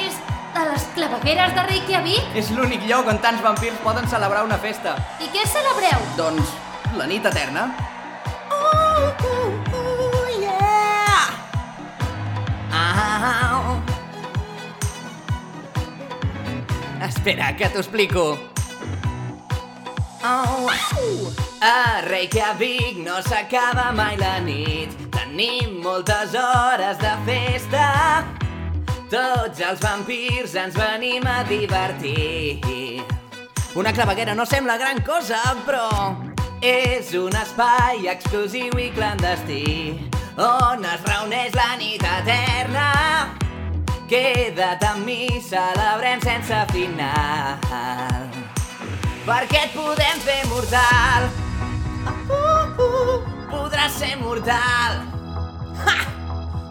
les 0.75 0.87
clavegueres 0.95 1.53
de 1.55 1.63
Reykjavik? 1.69 2.23
És 2.35 2.49
l'únic 2.51 2.83
lloc 2.89 3.07
on 3.07 3.19
tants 3.23 3.41
vampirs 3.43 3.77
poden 3.83 4.07
celebrar 4.11 4.43
una 4.43 4.57
festa. 4.59 4.97
I 5.23 5.29
què 5.31 5.45
celebreu? 5.47 6.03
Doncs, 6.19 6.51
la 6.99 7.07
nit 7.07 7.23
eterna. 7.25 7.69
Uh, 8.51 9.07
uh, 9.23 9.51
uh, 9.79 10.27
yeah! 10.41 11.31
Au. 12.75 13.79
Espera, 17.07 17.53
que 17.55 17.71
t'ho 17.71 17.79
explico. 17.79 18.27
Oh, 20.25 20.67
au. 20.67 21.33
A 21.63 22.01
Reykjavik 22.09 22.99
no 23.05 23.21
s'acaba 23.23 23.91
mai 23.95 24.17
la 24.19 24.39
nit. 24.43 24.91
Tenim 25.15 25.79
moltes 25.85 26.35
hores 26.35 26.99
de 26.99 27.13
festa. 27.29 28.34
Tots 29.09 29.61
els 29.61 29.81
vampirs 29.83 30.55
ens 30.57 30.73
venim 30.77 31.25
a 31.29 31.43
divertir. 31.45 33.03
Una 33.77 33.91
claveguera 33.93 34.33
no 34.33 34.45
sembla 34.49 34.77
gran 34.81 35.01
cosa, 35.05 35.41
però 35.67 36.15
és 36.65 37.11
un 37.19 37.35
espai 37.37 38.07
exclusiu 38.09 38.79
i 38.81 38.89
clandestí 38.95 39.65
on 40.41 40.83
es 40.85 41.03
reuneix 41.05 41.53
la 41.55 41.75
nit 41.79 42.01
eterna. 42.01 42.89
Queda't 44.09 44.83
amb 44.89 45.05
mi, 45.05 45.41
celebrem 45.41 46.21
sense 46.25 46.65
final. 46.73 48.27
Perquè 49.25 49.63
et 49.67 49.77
podem 49.77 50.19
fer 50.25 50.41
mortal. 50.49 51.29
Uh, 52.25 52.83
uh, 52.89 53.15
podràs 53.53 53.97
ser 54.01 54.13
mortal. 54.21 55.01
Ha! 55.85 56.14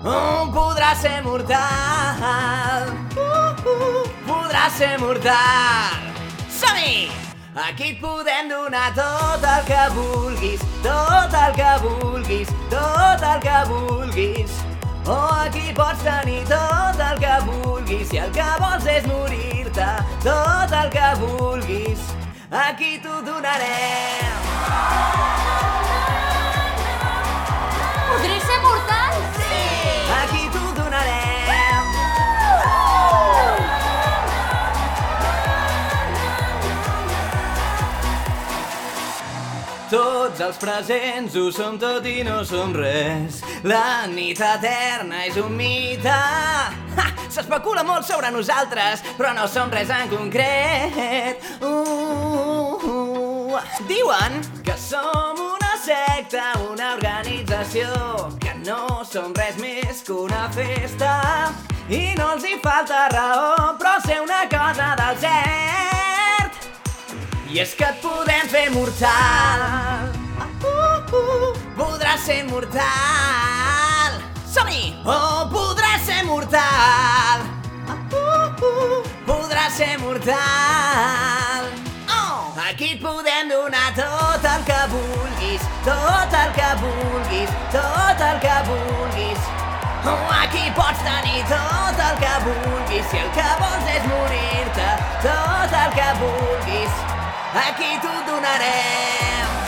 Uh, 0.04 0.44
podràs 0.52 1.00
ser 1.00 1.22
mortal. 1.24 2.92
Uh, 3.16 3.56
uh, 3.64 4.04
podràs 4.28 4.76
ser 4.76 4.98
mortal. 5.00 6.12
Som-hi! 6.52 7.08
Aquí 7.54 7.94
et 7.94 8.00
podem 8.02 8.50
donar 8.50 8.90
tot 8.94 9.44
el 9.46 9.64
que 9.64 9.82
vulguis, 9.94 10.60
tot 10.82 11.34
el 11.40 11.56
que 11.56 11.72
vulguis, 11.86 12.54
tot 12.68 13.28
el 13.32 13.40
que 13.40 13.58
vulguis. 13.70 13.94
vulguis. 14.14 14.50
Oh, 15.06 15.28
aquí 15.44 15.72
pots 15.74 16.02
tenir 16.02 16.44
tot 16.48 17.00
el 17.00 17.18
que 17.18 17.36
vulguis 17.44 18.08
si 18.08 18.16
el 18.18 18.30
que 18.32 18.46
vols 18.60 18.86
és 18.86 19.06
morir-te. 19.06 19.88
Tot 20.24 20.72
el 20.72 20.90
que 20.90 21.08
vulguis, 21.20 22.00
aquí 22.50 22.98
t'ho 23.02 23.20
donarem. 23.22 24.34
Tots 40.34 40.48
els 40.48 40.56
presents 40.58 41.34
ho 41.38 41.44
som 41.54 41.76
tot 41.78 42.02
i 42.10 42.24
no 42.26 42.40
som 42.42 42.72
res. 42.74 43.36
La 43.62 44.08
nit 44.10 44.40
eterna 44.42 45.20
és 45.28 45.36
un 45.38 45.52
mite. 45.54 46.14
S'especula 47.30 47.84
molt 47.86 48.02
sobre 48.08 48.32
nosaltres, 48.34 49.04
però 49.14 49.30
no 49.36 49.44
som 49.46 49.70
res 49.70 49.92
en 49.94 50.10
concret. 50.10 51.38
Uh, 51.62 52.74
uh, 52.82 53.60
diuen 53.86 54.40
que 54.66 54.74
som 54.74 55.38
una 55.38 55.70
secta, 55.84 56.48
una 56.66 56.96
organització, 56.96 57.94
que 58.42 58.56
no 58.64 59.04
som 59.06 59.30
res 59.38 59.54
més 59.62 60.02
que 60.02 60.18
una 60.18 60.48
festa. 60.58 61.14
I 61.86 62.18
no 62.18 62.32
els 62.34 62.50
hi 62.50 62.58
falta 62.58 63.06
raó, 63.14 63.70
però 63.78 63.94
sé 64.02 64.18
una 64.18 64.42
cosa 64.50 64.90
del 64.98 65.22
cert. 65.28 66.60
I 67.54 67.62
és 67.68 67.78
que 67.78 67.86
et 67.86 68.02
podem 68.02 68.50
fer 68.50 68.66
mortal. 68.74 70.13
Podràs 71.76 72.20
ser 72.26 72.44
mortal. 72.48 74.20
Som-hi! 74.46 74.94
Oh, 75.04 75.44
podràs 75.52 76.04
ser 76.06 76.22
mortal. 76.28 77.44
Podràs 79.26 79.76
ser 79.76 79.98
mortal. 80.02 81.68
Oh, 82.08 82.54
aquí 82.68 82.92
et 82.94 83.02
podem 83.02 83.50
donar 83.50 83.90
tot 83.98 84.46
el 84.52 84.62
que 84.68 84.80
vulguis, 84.94 85.66
tot 85.86 86.38
el 86.42 86.54
que 86.58 86.70
vulguis, 86.84 87.50
tot 87.74 88.24
el 88.30 88.40
que 88.44 88.56
vulguis. 88.70 89.50
Oh, 90.04 90.28
aquí 90.42 90.70
pots 90.76 91.02
tenir 91.02 91.42
tot 91.50 92.00
el 92.08 92.16
que 92.22 92.34
vulguis, 92.46 93.04
si 93.10 93.22
el 93.24 93.30
que 93.36 93.50
vols 93.62 93.92
és 93.96 94.08
morir-te, 94.12 94.88
tot 95.26 95.78
el 95.82 95.94
que 95.98 96.08
vulguis, 96.22 97.04
aquí 97.66 97.94
t'ho 98.02 98.16
donarem. 98.30 99.63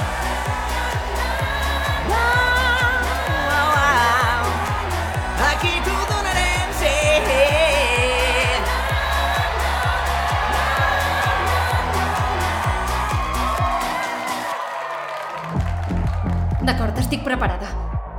D'acord, 16.66 16.96
estic 16.98 17.22
preparada. 17.22 17.68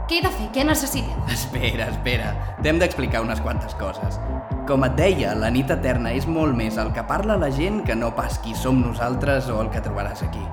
Què 0.07 0.21
he 0.21 0.23
de 0.23 0.29
fer? 0.31 0.45
Què 0.55 0.63
necessiteu? 0.63 1.17
Espera, 1.33 1.89
espera. 1.91 2.29
T'hem 2.63 2.79
d'explicar 2.79 3.19
unes 3.25 3.41
quantes 3.43 3.75
coses. 3.75 4.21
Com 4.69 4.85
et 4.87 4.95
deia, 4.95 5.33
la 5.35 5.49
nit 5.51 5.73
eterna 5.73 6.13
és 6.15 6.29
molt 6.31 6.55
més 6.55 6.79
el 6.79 6.93
que 6.95 7.03
parla 7.09 7.35
la 7.41 7.51
gent 7.51 7.81
que 7.83 7.95
no 7.99 8.13
pas 8.15 8.39
qui 8.39 8.55
som 8.55 8.79
nosaltres 8.79 9.51
o 9.51 9.59
el 9.65 9.73
que 9.73 9.83
trobaràs 9.83 10.23
aquí. 10.23 10.45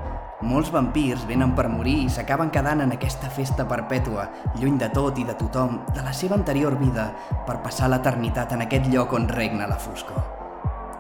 Molts 0.44 0.68
vampirs 0.68 1.22
venen 1.24 1.54
per 1.56 1.70
morir 1.72 1.94
i 2.04 2.08
s'acaben 2.12 2.50
quedant 2.52 2.82
en 2.84 2.90
aquesta 2.92 3.30
festa 3.32 3.64
perpètua, 3.64 4.26
lluny 4.60 4.76
de 4.76 4.90
tot 4.92 5.16
i 5.16 5.24
de 5.24 5.32
tothom, 5.40 5.78
de 5.96 6.02
la 6.04 6.12
seva 6.12 6.36
anterior 6.36 6.74
vida, 6.76 7.06
per 7.46 7.62
passar 7.64 7.88
l'eternitat 7.88 8.52
en 8.52 8.60
aquest 8.66 8.90
lloc 8.92 9.14
on 9.16 9.24
regna 9.30 9.64
la 9.70 9.78
foscor. 9.80 10.18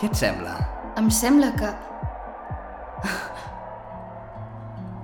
Què 0.00 0.08
et 0.08 0.16
sembla? 0.16 0.54
Em 0.96 1.10
sembla 1.12 1.50
que... 1.58 1.72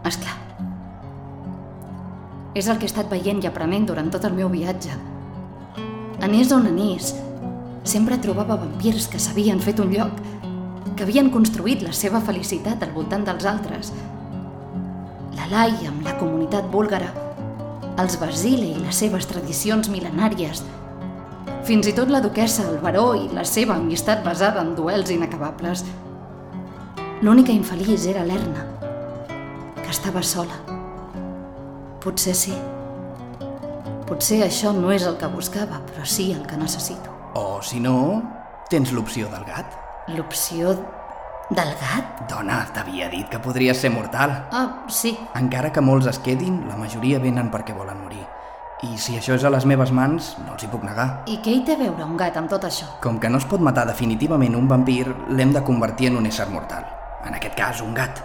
Esclar. 0.09 0.37
És 2.57 2.67
el 2.67 2.81
que 2.81 2.89
he 2.89 2.91
estat 2.91 3.11
veient 3.13 3.43
i 3.45 3.51
aprenent 3.51 3.85
durant 3.91 4.09
tot 4.15 4.25
el 4.25 4.33
meu 4.39 4.49
viatge. 4.49 4.97
Anés 6.25 6.55
on 6.57 6.65
anés, 6.71 7.13
sempre 7.85 8.17
trobava 8.25 8.57
vampirs 8.63 9.11
que 9.13 9.21
s'havien 9.21 9.61
fet 9.61 9.85
un 9.85 9.93
lloc, 9.93 10.17
que 10.97 11.05
havien 11.05 11.29
construït 11.29 11.85
la 11.85 11.93
seva 11.93 12.25
felicitat 12.25 12.81
al 12.83 12.97
voltant 12.97 13.29
dels 13.29 13.45
altres. 13.45 13.93
La 15.41 15.47
Lai 15.49 15.87
amb 15.89 16.03
la 16.05 16.13
comunitat 16.21 16.67
búlgara, 16.69 17.07
els 18.03 18.19
Basile 18.21 18.67
i 18.75 18.81
les 18.83 18.99
seves 19.01 19.25
tradicions 19.25 19.89
mil·lenàries, 19.89 20.61
fins 21.65 21.89
i 21.89 21.95
tot 21.97 22.13
la 22.13 22.21
duquessa, 22.21 22.67
el 22.69 22.77
baró 22.83 23.15
i 23.17 23.31
la 23.33 23.47
seva 23.49 23.79
amistat 23.81 24.21
basada 24.27 24.61
en 24.61 24.75
duels 24.77 25.09
inacabables. 25.15 25.87
L'única 27.25 27.57
infeliç 27.57 28.05
era 28.13 28.27
l'Erna, 28.29 28.67
que 29.81 29.89
estava 29.89 30.21
sola. 30.21 30.61
Potser 32.05 32.37
sí. 32.37 32.57
Potser 34.11 34.43
això 34.45 34.75
no 34.77 34.93
és 34.93 35.09
el 35.09 35.17
que 35.17 35.33
buscava, 35.33 35.81
però 35.89 36.05
sí 36.05 36.35
el 36.37 36.45
que 36.45 36.61
necessito. 36.61 37.17
O, 37.33 37.63
si 37.65 37.81
no, 37.81 38.21
tens 38.69 38.93
l'opció 38.93 39.33
del 39.33 39.49
gat. 39.49 39.73
L'opció 40.13 40.77
del 41.51 41.73
gat? 41.81 42.23
Dona, 42.31 42.61
t'havia 42.73 43.09
dit 43.11 43.29
que 43.29 43.41
podries 43.43 43.79
ser 43.79 43.91
mortal. 43.91 44.33
Ah, 44.55 44.85
sí. 44.89 45.17
Encara 45.35 45.73
que 45.75 45.83
molts 45.83 46.07
es 46.07 46.21
quedin, 46.23 46.63
la 46.69 46.79
majoria 46.79 47.19
venen 47.19 47.51
perquè 47.51 47.75
volen 47.77 47.99
morir. 48.01 48.23
I 48.87 48.97
si 48.97 49.19
això 49.19 49.35
és 49.37 49.45
a 49.45 49.51
les 49.53 49.67
meves 49.69 49.91
mans, 49.93 50.31
no 50.47 50.55
els 50.55 50.65
hi 50.65 50.71
puc 50.73 50.87
negar. 50.87 51.25
I 51.29 51.41
què 51.45 51.53
hi 51.53 51.65
té 51.67 51.75
a 51.77 51.81
veure 51.83 52.07
un 52.07 52.17
gat 52.17 52.39
amb 52.41 52.49
tot 52.49 52.65
això? 52.65 52.87
Com 53.05 53.19
que 53.21 53.29
no 53.29 53.43
es 53.43 53.49
pot 53.51 53.61
matar 53.61 53.85
definitivament 53.91 54.57
un 54.57 54.71
vampir, 54.71 55.05
l'hem 55.29 55.53
de 55.53 55.65
convertir 55.67 56.09
en 56.09 56.17
un 56.23 56.31
ésser 56.31 56.49
mortal. 56.49 56.87
En 57.27 57.37
aquest 57.37 57.59
cas, 57.59 57.83
un 57.85 57.93
gat. 57.99 58.23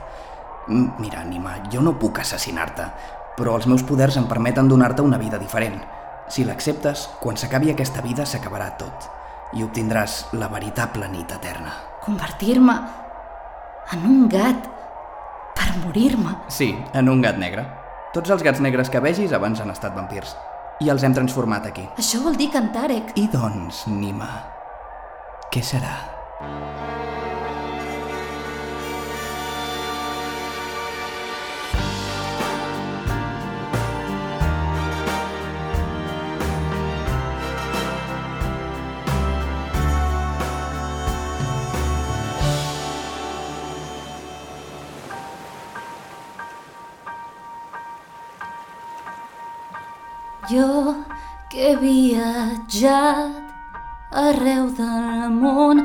Mira, 0.70 1.26
Anima, 1.26 1.58
jo 1.74 1.82
no 1.84 1.98
puc 2.00 2.22
assassinar-te, 2.24 2.88
però 3.36 3.58
els 3.60 3.68
meus 3.68 3.84
poders 3.84 4.16
em 4.22 4.30
permeten 4.30 4.70
donar-te 4.72 5.04
una 5.04 5.20
vida 5.20 5.42
diferent. 5.42 5.82
Si 6.30 6.46
l'acceptes, 6.46 7.10
quan 7.22 7.38
s'acabi 7.38 7.74
aquesta 7.74 8.02
vida 8.02 8.26
s'acabarà 8.26 8.72
tot 8.80 9.12
i 9.56 9.64
obtindràs 9.64 10.34
la 10.40 10.48
veritable 10.50 11.08
nit 11.12 11.32
eterna. 11.36 11.76
Convertir-me 12.06 13.05
en 13.94 14.06
un 14.10 14.26
gat 14.30 14.68
per 15.56 15.70
morir-me. 15.84 16.36
Sí, 16.50 16.72
en 16.94 17.10
un 17.10 17.22
gat 17.22 17.38
negre. 17.42 17.66
Tots 18.16 18.32
els 18.32 18.44
gats 18.46 18.62
negres 18.64 18.90
que 18.90 19.04
vegis 19.04 19.36
abans 19.36 19.62
han 19.62 19.74
estat 19.74 19.96
vampirs. 19.96 20.36
I 20.84 20.92
els 20.92 21.04
hem 21.08 21.16
transformat 21.16 21.70
aquí. 21.70 21.86
Això 22.00 22.22
vol 22.24 22.36
dir 22.40 22.50
que 22.52 22.60
en 22.60 22.72
Tarek... 22.76 23.14
I 23.20 23.28
doncs, 23.32 23.86
Nima, 23.92 24.32
què 25.52 25.64
serà? 25.64 25.96
Jo 50.50 50.96
que 51.50 51.72
he 51.72 51.76
viatjat 51.82 53.34
arreu 54.26 54.66
del 54.78 55.30
món 55.40 55.82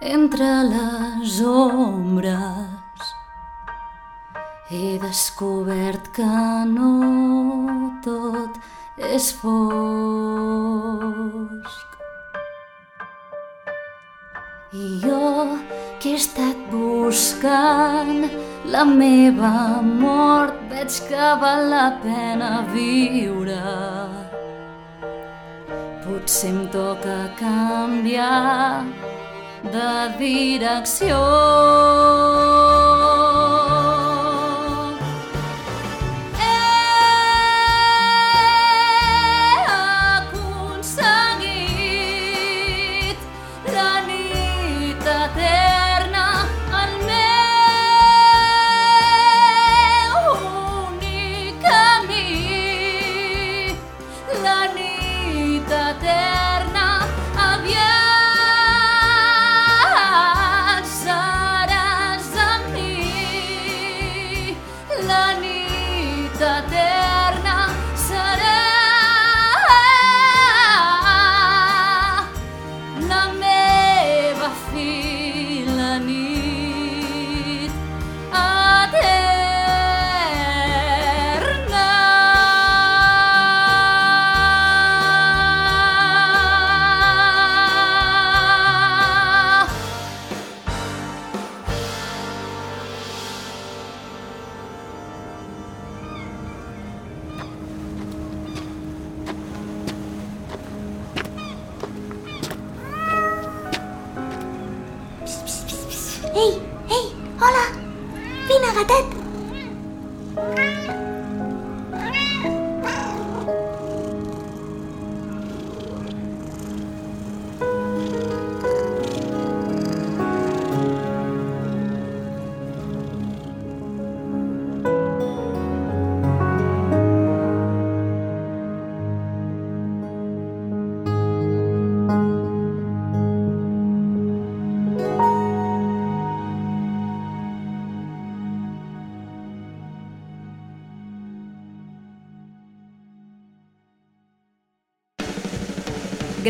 entre 0.00 0.50
les 0.72 1.40
ombres 1.46 2.82
he 4.72 4.98
descobert 4.98 6.08
que 6.16 6.24
no 6.74 6.92
tot 8.04 8.58
és 9.12 9.32
fosc. 9.42 9.92
I 14.74 15.00
jo 15.04 15.58
que 16.00 16.14
he 16.14 16.16
estat 16.16 16.56
buscant 16.72 18.22
la 18.72 18.84
meva 18.88 19.82
mort 19.84 20.62
veig 20.70 20.96
que 21.10 21.26
val 21.42 21.68
la 21.72 21.88
pena 22.00 22.48
viure. 22.72 23.58
Potser 26.06 26.54
em 26.54 26.62
toca 26.72 27.18
canviar 27.42 28.88
de 29.76 29.92
direcció. 30.24 31.20